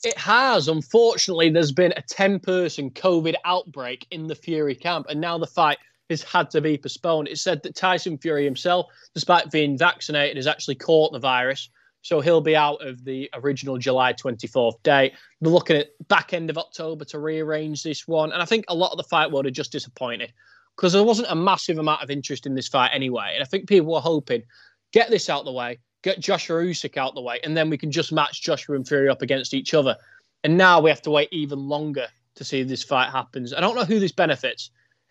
[0.05, 0.69] It has.
[0.69, 5.47] Unfortunately, there's been a 10 person COVID outbreak in the Fury camp, and now the
[5.47, 5.79] fight
[6.11, 7.29] has had to be postponed.
[7.29, 11.69] It said that Tyson Fury himself, despite being vaccinated, has actually caught the virus.
[12.03, 15.13] So he'll be out of the original July 24th date.
[15.41, 18.33] They're looking at back end of October to rearrange this one.
[18.33, 20.33] And I think a lot of the fight world are just disappointed
[20.77, 23.33] because there wasn't a massive amount of interest in this fight anyway.
[23.35, 24.45] And I think people were hoping,
[24.93, 27.91] get this out the way, get Joshua Usyk out the way, and then we can
[27.91, 29.97] just match Joshua and Fury up against each other.
[30.45, 32.07] And now we have to wait even longer
[32.37, 33.53] to see if this fight happens.
[33.53, 34.71] I don't know who this benefits,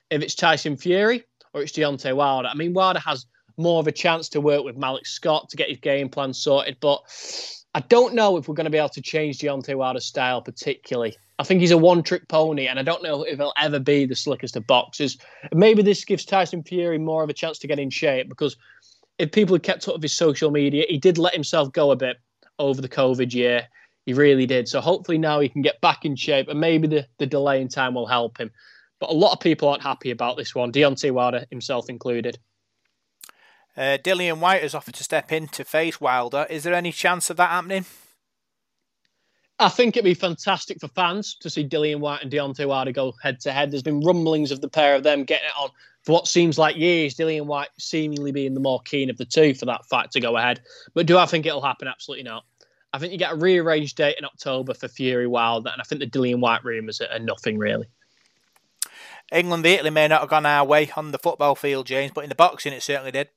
[0.10, 2.49] if it's Tyson Fury or it's Deontay Wilder.
[2.49, 3.26] I mean, Wilder has
[3.58, 6.78] more of a chance to work with Malik Scott to get his game plan sorted,
[6.80, 7.01] but
[7.74, 11.16] I don't know if we're going to be able to change Deontay Wilder's style particularly.
[11.39, 14.16] I think he's a one-trick pony, and I don't know if he'll ever be the
[14.16, 15.18] slickest of boxers.
[15.53, 18.58] Maybe this gives Tyson Fury more of a chance to get in shape because
[19.20, 21.95] if people had kept up with his social media, he did let himself go a
[21.95, 22.18] bit
[22.58, 23.68] over the COVID year.
[24.05, 24.68] He really did.
[24.68, 27.68] So hopefully now he can get back in shape, and maybe the, the delay in
[27.68, 28.51] time will help him.
[28.99, 32.39] But a lot of people aren't happy about this one, Deontay Wilder himself included.
[33.75, 36.47] Uh, Dillian Whyte has offered to step in to face Wilder.
[36.49, 37.85] Is there any chance of that happening?
[39.59, 43.13] I think it'd be fantastic for fans to see Dillian Whyte and Deontay Wilder go
[43.21, 43.71] head to head.
[43.71, 45.69] There's been rumblings of the pair of them getting it on
[46.03, 49.53] for what seems like years, Dillian Whyte seemingly being the more keen of the two
[49.53, 50.61] for that fight to go ahead.
[50.93, 51.87] But do I think it'll happen?
[51.87, 52.45] Absolutely not.
[52.93, 55.99] I think you get a rearranged date in October for Fury Wilder, and I think
[55.99, 57.87] the Dillian Whyte rumours are nothing really.
[59.32, 62.23] England v Italy may not have gone our way on the football field, James, but
[62.23, 63.30] in the boxing it certainly did.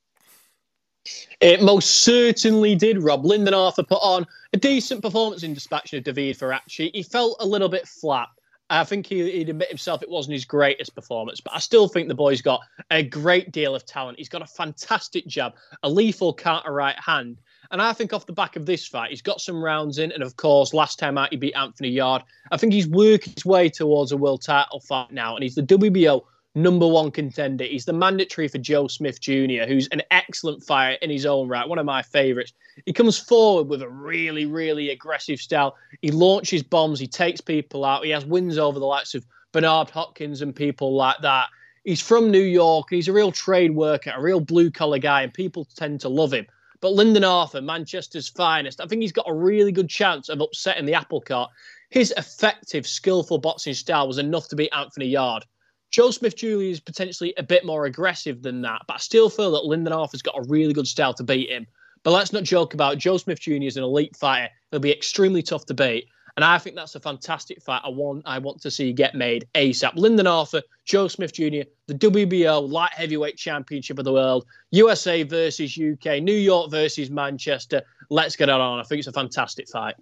[1.39, 3.25] It most certainly did, Rob.
[3.25, 6.91] Lyndon Arthur put on a decent performance in dispatching of David Faraci.
[6.93, 8.27] He felt a little bit flat.
[8.69, 12.07] I think he, would admit himself it wasn't his greatest performance, but I still think
[12.07, 14.17] the boy's got a great deal of talent.
[14.17, 17.41] He's got a fantastic jab, a lethal counter right hand.
[17.71, 20.11] And I think off the back of this fight, he's got some rounds in.
[20.11, 22.23] And of course, last time out, he beat Anthony Yarde.
[22.51, 25.35] I think he's working his way towards a world title fight now.
[25.35, 27.63] And he's the WBO number one contender.
[27.63, 31.67] He's the mandatory for Joe Smith Jr., who's an excellent fighter in his own right,
[31.67, 32.53] one of my favourites.
[32.85, 35.75] He comes forward with a really, really aggressive style.
[36.01, 39.89] He launches bombs, he takes people out, he has wins over the likes of Bernard
[39.89, 41.47] Hopkins and people like that.
[41.83, 45.33] He's from New York, he's a real trade worker, a real blue collar guy, and
[45.33, 46.47] people tend to love him.
[46.81, 50.85] But Lyndon Arthur, Manchester's finest, I think he's got a really good chance of upsetting
[50.85, 51.51] the apple cart.
[51.89, 55.45] His effective, skillful boxing style was enough to beat Anthony Yarde.
[55.91, 56.61] Joe Smith Jr.
[56.61, 60.21] is potentially a bit more aggressive than that, but I still feel that Lyndon Arthur's
[60.21, 61.67] got a really good style to beat him.
[62.03, 62.99] But let's not joke about it.
[62.99, 63.53] Joe Smith Jr.
[63.61, 64.49] is an elite fighter.
[64.71, 66.07] He'll be extremely tough to beat.
[66.35, 67.81] And I think that's a fantastic fight.
[67.83, 69.95] I want, I want to see get made ASAP.
[69.95, 75.77] Lyndon Arthur, Joe Smith Jr., the WBO Light Heavyweight Championship of the World, USA versus
[75.77, 77.81] UK, New York versus Manchester.
[78.09, 78.79] Let's get it on.
[78.79, 79.95] I think it's a fantastic fight.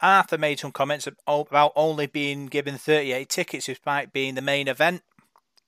[0.00, 4.68] Arthur made some comments oh, about only being given 38 tickets despite being the main
[4.68, 5.02] event.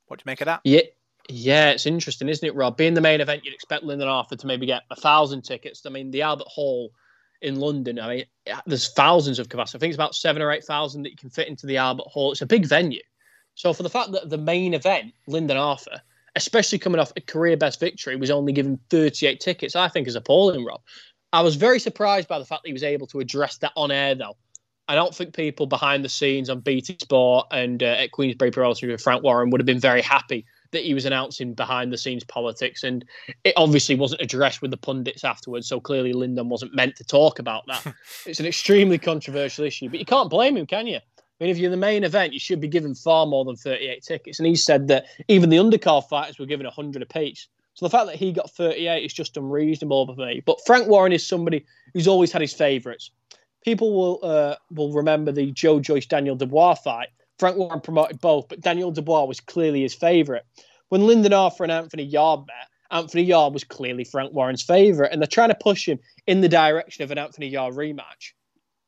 [0.06, 0.60] What do you make of that?
[0.64, 0.82] Yeah.
[1.32, 2.76] Yeah, it's interesting, isn't it, Rob?
[2.76, 5.82] Being the main event, you'd expect Lyndon Arthur to maybe get a thousand tickets.
[5.86, 6.90] I mean, the Albert Hall
[7.42, 8.24] in London, I mean,
[8.66, 9.78] there's thousands of capacity.
[9.78, 12.06] I think it's about seven or eight thousand that you can fit into the Albert
[12.06, 12.32] Hall.
[12.32, 13.02] It's a big venue.
[13.54, 16.00] So for the fact that the main event, Lyndon Arthur,
[16.36, 20.14] especially coming off a career best victory, was only given 38 tickets, I think is
[20.14, 20.80] appalling, Rob.
[21.32, 23.90] I was very surprised by the fact that he was able to address that on
[23.90, 24.36] air, though.
[24.88, 28.88] I don't think people behind the scenes on BT Sport and uh, at Queensberry Promotion
[28.88, 32.24] with Frank Warren would have been very happy that he was announcing behind the scenes
[32.24, 32.82] politics.
[32.84, 33.04] And
[33.44, 35.68] it obviously wasn't addressed with the pundits afterwards.
[35.68, 37.94] So clearly, Lyndon wasn't meant to talk about that.
[38.26, 40.96] it's an extremely controversial issue, but you can't blame him, can you?
[41.40, 44.02] I mean, if you're the main event, you should be given far more than 38
[44.02, 44.38] tickets.
[44.38, 47.48] And he said that even the undercard fighters were given 100 apiece.
[47.74, 50.42] So the fact that he got 38 is just unreasonable for me.
[50.44, 51.64] But Frank Warren is somebody
[51.94, 53.10] who's always had his favourites.
[53.64, 57.08] People will uh, will remember the Joe Joyce Daniel Dubois fight.
[57.40, 60.42] Frank Warren promoted both, but Daniel Dubois was clearly his favourite.
[60.90, 65.22] When Lyndon Arthur and Anthony Yarde met, Anthony Yarde was clearly Frank Warren's favourite, and
[65.22, 68.34] they're trying to push him in the direction of an Anthony Yarde rematch.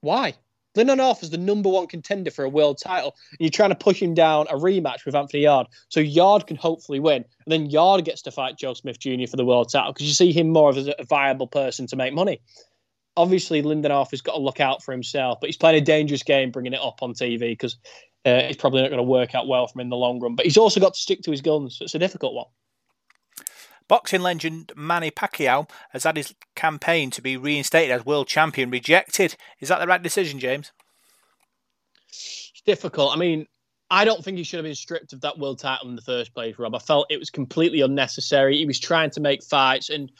[0.02, 0.34] Why?
[0.74, 4.02] Lyndon Arthur's the number one contender for a world title, and you're trying to push
[4.02, 8.04] him down a rematch with Anthony Yarde, so Yarde can hopefully win, and then Yarde
[8.04, 9.26] gets to fight Joe Smith Jr.
[9.30, 12.12] for the world title because you see him more as a viable person to make
[12.12, 12.38] money.
[13.16, 16.50] Obviously, Lyndon Arthur's got to look out for himself, but he's playing a dangerous game
[16.50, 17.76] bringing it up on TV because
[18.24, 20.36] uh, it's probably not going to work out well for him in the long run.
[20.36, 22.46] But he's also got to stick to his guns, so it's a difficult one.
[23.88, 29.36] Boxing legend Manny Pacquiao has had his campaign to be reinstated as world champion rejected.
[29.60, 30.72] Is that the right decision, James?
[32.08, 33.14] It's difficult.
[33.14, 33.46] I mean,
[33.90, 36.32] I don't think he should have been stripped of that world title in the first
[36.32, 36.74] place, Rob.
[36.74, 38.56] I felt it was completely unnecessary.
[38.56, 40.10] He was trying to make fights, and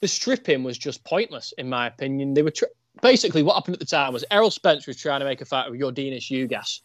[0.00, 2.34] the stripping was just pointless, in my opinion.
[2.34, 2.66] They were tr-
[3.00, 5.68] basically what happened at the time was Errol Spence was trying to make a fight
[5.68, 6.80] with Yordenis Ugas,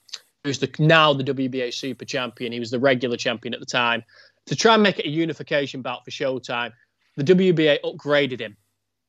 [0.47, 2.51] who's the now the WBA super champion.
[2.51, 4.03] He was the regular champion at the time
[4.47, 6.71] to try and make it a unification bout for Showtime,
[7.15, 8.57] the WBA upgraded him.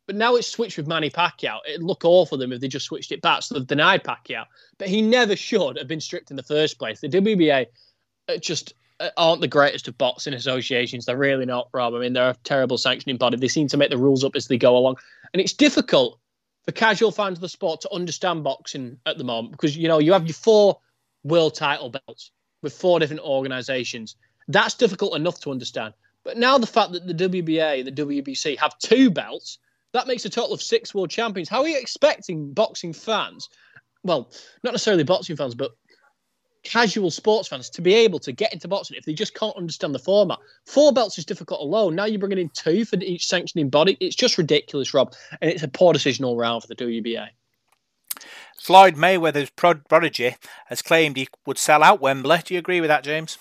[0.06, 1.58] But now it's switched with Manny Pacquiao.
[1.68, 3.42] It'd look awful for them if they just switched it back.
[3.42, 4.46] So they've denied Pacquiao.
[4.78, 7.00] But he never should have been stripped in the first place.
[7.00, 7.66] The WBA
[8.40, 8.74] just
[9.16, 11.04] aren't the greatest of boxing associations.
[11.04, 11.94] They're really not, Rob.
[11.94, 13.36] I mean, they're a terrible sanctioning body.
[13.36, 14.96] They seem to make the rules up as they go along.
[15.32, 16.18] And it's difficult
[16.64, 19.98] for casual fans of the sport to understand boxing at the moment because, you know,
[19.98, 20.78] you have your four
[21.24, 22.30] world title belts
[22.62, 24.16] with four different organizations.
[24.48, 25.94] That's difficult enough to understand.
[26.24, 29.58] But now the fact that the WBA, the WBC have two belts,
[29.92, 31.48] that makes a total of six world champions.
[31.48, 33.48] How are you expecting boxing fans,
[34.02, 34.30] well,
[34.62, 35.72] not necessarily boxing fans, but
[36.64, 39.94] casual sports fans to be able to get into boxing if they just can't understand
[39.94, 40.38] the format?
[40.66, 41.94] Four belts is difficult alone.
[41.94, 43.96] Now you're bringing in two for each sanctioning body.
[44.00, 45.14] It's just ridiculous, Rob.
[45.40, 47.28] And it's a poor decision all round for the WBA.
[48.58, 50.36] Floyd Mayweather's prodigy
[50.66, 52.40] has claimed he would sell out Wembley.
[52.44, 53.38] Do you agree with that, James?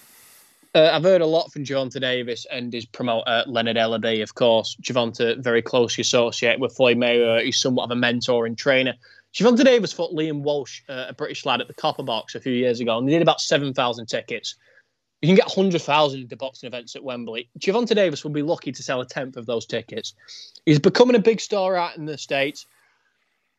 [0.75, 4.77] Uh, I've heard a lot from Gervonta Davis and his promoter Leonard Ellerbe, of course.
[4.81, 7.43] Gervonta very closely associated with Floyd Mayweather.
[7.43, 8.93] He's somewhat of a mentor and trainer.
[9.33, 12.53] Gervonta Davis fought Liam Walsh, uh, a British lad, at the Copper Box a few
[12.53, 14.55] years ago, and he did about seven thousand tickets.
[15.21, 17.49] You can get hundred thousand to boxing events at Wembley.
[17.59, 20.13] Gervonta Davis will be lucky to sell a tenth of those tickets.
[20.65, 22.67] He's becoming a big star out in the states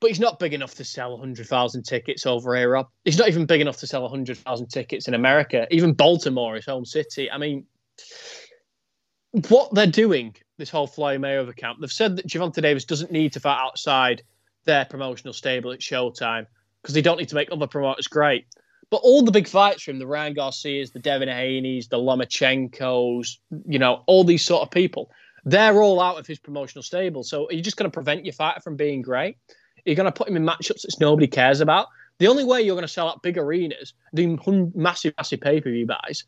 [0.01, 2.89] but he's not big enough to sell 100,000 tickets over here, Rob.
[3.05, 6.85] He's not even big enough to sell 100,000 tickets in America, even Baltimore, his home
[6.85, 7.31] city.
[7.31, 7.67] I mean,
[9.49, 13.33] what they're doing, this whole Floyd Mayweather camp, they've said that Gervonta Davis doesn't need
[13.33, 14.23] to fight outside
[14.65, 16.47] their promotional stable at Showtime
[16.83, 18.47] because they don't need to make other promoters great.
[18.91, 23.37] But all the big fights from the Ryan Garcias, the Devin Haney's, the Lomachenkos,
[23.67, 25.11] you know, all these sort of people,
[25.45, 27.23] they're all out of his promotional stable.
[27.23, 29.37] So are you just going to prevent your fighter from being great?
[29.89, 31.87] You're going to put him in matchups that nobody cares about.
[32.19, 34.39] The only way you're going to sell out big arenas, doing
[34.75, 36.25] massive, massive pay per view buys,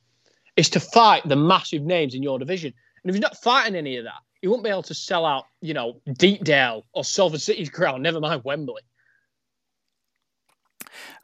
[0.57, 2.73] is to fight the massive names in your division.
[3.03, 5.45] And if you're not fighting any of that, you won't be able to sell out,
[5.61, 8.83] you know, Deepdale or Salford City's ground, never mind Wembley.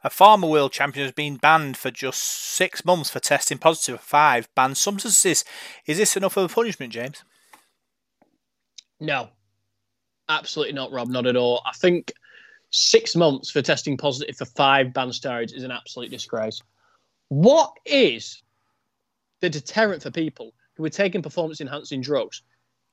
[0.03, 4.05] A former world champion has been banned for just six months for testing positive for
[4.05, 5.43] five banned substances.
[5.87, 7.23] Is this enough of a punishment, James?
[8.99, 9.29] No,
[10.29, 11.07] absolutely not, Rob.
[11.07, 11.61] Not at all.
[11.65, 12.13] I think
[12.69, 16.61] six months for testing positive for five banned steroids is an absolute disgrace.
[17.29, 18.41] What is
[19.39, 22.41] the deterrent for people who are taking performance enhancing drugs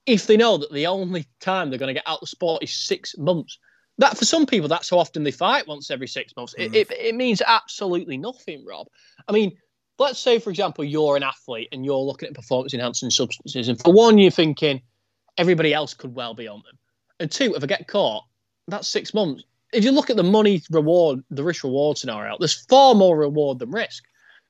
[0.07, 2.62] if they know that the only time they're going to get out of the sport
[2.62, 3.59] is six months?
[3.99, 6.55] That for some people, that's how often they fight once every six months.
[6.59, 6.66] Mm.
[6.66, 8.89] It, it, it means absolutely nothing, Rob.
[9.29, 9.57] I mean,
[9.99, 13.81] let's say, for example, you're an athlete and you're looking at performance enhancing substances, and
[13.81, 14.83] for one, you're thinking
[15.39, 16.77] everybody else could well be on them.
[17.20, 18.25] And two, if I get caught,
[18.66, 19.45] that's six months
[19.75, 23.59] if you look at the money reward, the risk reward scenario, there's far more reward
[23.59, 24.05] than risk.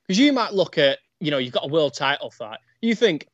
[0.07, 2.59] Because you might look at, you know, you've got a world title fight.
[2.81, 3.27] You think,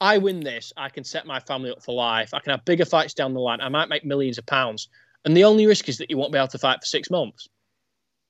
[0.00, 2.34] I win this, I can set my family up for life.
[2.34, 3.60] I can have bigger fights down the line.
[3.60, 4.88] I might make millions of pounds.
[5.24, 7.48] And the only risk is that you won't be able to fight for six months.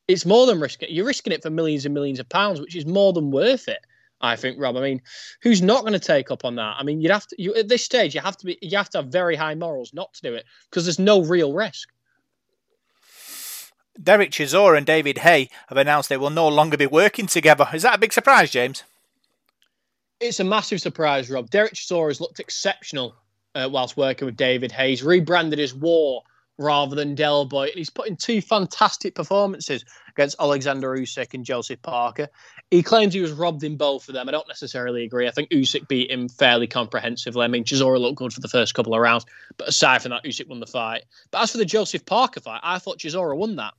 [0.09, 0.89] It's more than risking.
[0.91, 3.81] You're risking it for millions and millions of pounds, which is more than worth it.
[4.21, 4.77] I think, Rob.
[4.77, 5.03] I mean,
[5.43, 6.77] who's not going to take up on that?
[6.79, 7.43] I mean, you'd have to.
[7.43, 8.59] You at this stage, you have to be.
[8.63, 11.53] You have to have very high morals not to do it because there's no real
[11.53, 11.91] risk.
[14.03, 17.69] Derek Chisora and David Haye have announced they will no longer be working together.
[17.73, 18.83] Is that a big surprise, James?
[20.21, 21.51] It's a massive surprise, Rob.
[21.51, 23.15] Derek Chisora has looked exceptional
[23.55, 26.23] uh, whilst working with David Hayes, rebranded his war
[26.59, 27.65] rather than Del Boy.
[27.65, 32.29] And he's put in two fantastic performances against Alexander Usyk and Joseph Parker.
[32.71, 34.29] He claims he was robbed in both of them.
[34.29, 35.29] I don't necessarily agree.
[35.29, 37.45] I think Usyk beat him fairly comprehensively.
[37.45, 39.27] I mean, Chisora looked good for the first couple of rounds,
[39.57, 41.05] but aside from that, Usyk won the fight.
[41.31, 43.75] But as for the Joseph Parker fight, I thought Chisora won that.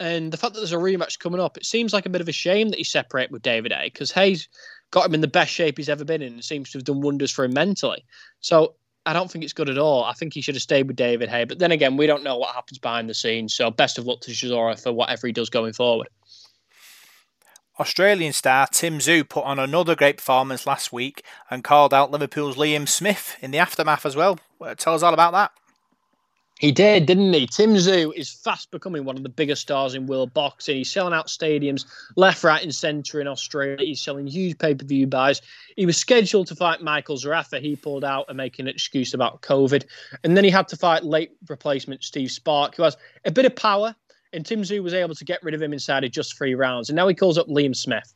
[0.00, 2.28] And the fact that there's a rematch coming up, it seems like a bit of
[2.28, 4.48] a shame that he separated with David Haye because Haye's
[4.90, 7.02] got him in the best shape he's ever been in and seems to have done
[7.02, 8.04] wonders for him mentally.
[8.40, 8.76] So
[9.06, 10.04] I don't think it's good at all.
[10.04, 11.44] I think he should have stayed with David Haye.
[11.44, 13.54] But then again, we don't know what happens behind the scenes.
[13.54, 16.08] So best of luck to Chisora for whatever he does going forward.
[17.78, 22.56] Australian star Tim Tszyu put on another great performance last week and called out Liverpool's
[22.56, 24.38] Liam Smith in the aftermath as well.
[24.60, 25.52] Uh, tell us all about that.
[26.58, 27.46] He did, didn't he?
[27.46, 30.76] Tim Tszyu is fast becoming one of the biggest stars in world boxing.
[30.76, 31.84] He's selling out stadiums
[32.16, 33.76] left, right, and centre in Australia.
[33.78, 35.42] He's selling huge pay per view buys.
[35.76, 37.60] He was scheduled to fight Michael Zarafa.
[37.60, 39.84] He pulled out and making an excuse about COVID.
[40.24, 42.96] And then he had to fight late replacement Steve Spark, who has
[43.26, 43.94] a bit of power.
[44.32, 46.88] And Tim Tszyu was able to get rid of him inside of just three rounds.
[46.88, 48.14] And now he calls up Liam Smith.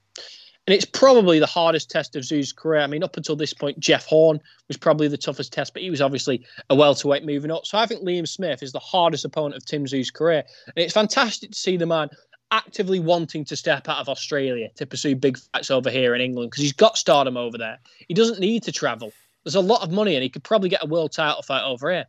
[0.71, 2.83] And it's probably the hardest test of Tszyu's career.
[2.83, 5.91] I mean, up until this point, Jeff Horn was probably the toughest test, but he
[5.91, 7.67] was obviously a welterweight moving up.
[7.67, 10.45] So I think Liam Smith is the hardest opponent of Tim Tszyu's career.
[10.67, 12.09] And it's fantastic to see the man
[12.53, 16.53] actively wanting to step out of Australia to pursue big fights over here in England
[16.53, 17.81] because he's got stardom over there.
[18.07, 19.13] He doesn't need to travel.
[19.43, 21.91] There's a lot of money and he could probably get a world title fight over
[21.91, 22.07] here.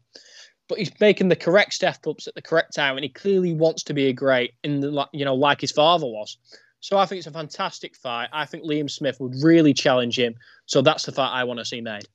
[0.68, 3.82] But he's making the correct step ups at the correct time and he clearly wants
[3.86, 6.38] to be a great in the you know like his father was.
[6.82, 8.30] So I think it's a fantastic fight.
[8.34, 10.36] I think Liam Smith would really challenge him.
[10.66, 12.08] So that's the fight I want to see made.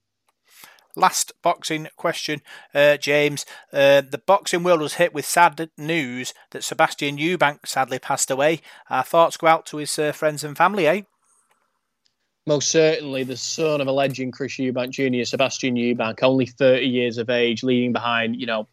[0.97, 2.41] Last boxing question,
[2.75, 3.45] uh, James.
[3.73, 8.61] Uh, the boxing world was hit with sad news that Sebastian Eubank sadly passed away.
[8.89, 11.03] Our thoughts go out to his uh, friends and family, eh?
[12.47, 17.19] Most certainly, the son of a legend, Chris Eubank Jr., Sebastian Eubank, only 30 years
[17.19, 18.67] of age, leaving behind, you know,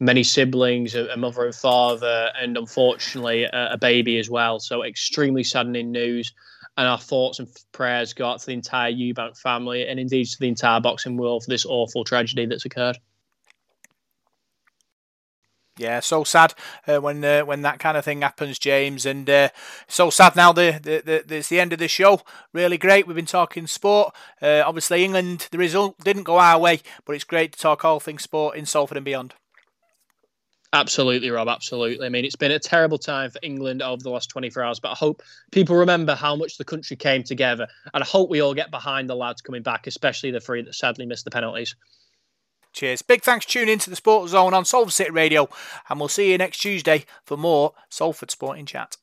[0.00, 4.60] many siblings, a, mother and father, and unfortunately a, a, baby as well.
[4.60, 6.32] So extremely saddening news.
[6.76, 10.38] And our thoughts and prayers go out to the entire Eubank family and indeed to
[10.38, 12.98] the entire boxing world for this awful tragedy that's occurred.
[15.76, 16.54] Yeah, so sad
[16.86, 19.48] uh, when uh, when that kind of thing happens, James, and uh,
[19.86, 20.52] so sad now.
[20.52, 22.22] The, the, the it's the end of the show.
[22.52, 23.06] Really great.
[23.06, 24.12] We've been talking sport.
[24.42, 25.46] Uh, obviously, England.
[25.52, 28.66] The result didn't go our way, but it's great to talk all things sport in
[28.66, 29.34] Salford and beyond.
[30.72, 31.48] Absolutely, Rob.
[31.48, 32.04] Absolutely.
[32.04, 34.90] I mean, it's been a terrible time for England over the last 24 hours, but
[34.90, 37.66] I hope people remember how much the country came together.
[37.94, 40.74] And I hope we all get behind the lads coming back, especially the three that
[40.74, 41.74] sadly missed the penalties.
[42.74, 43.00] Cheers.
[43.00, 45.48] Big thanks for tuning into the Sports Zone on Salford City Radio.
[45.88, 48.98] And we'll see you next Tuesday for more Salford Sporting Chat.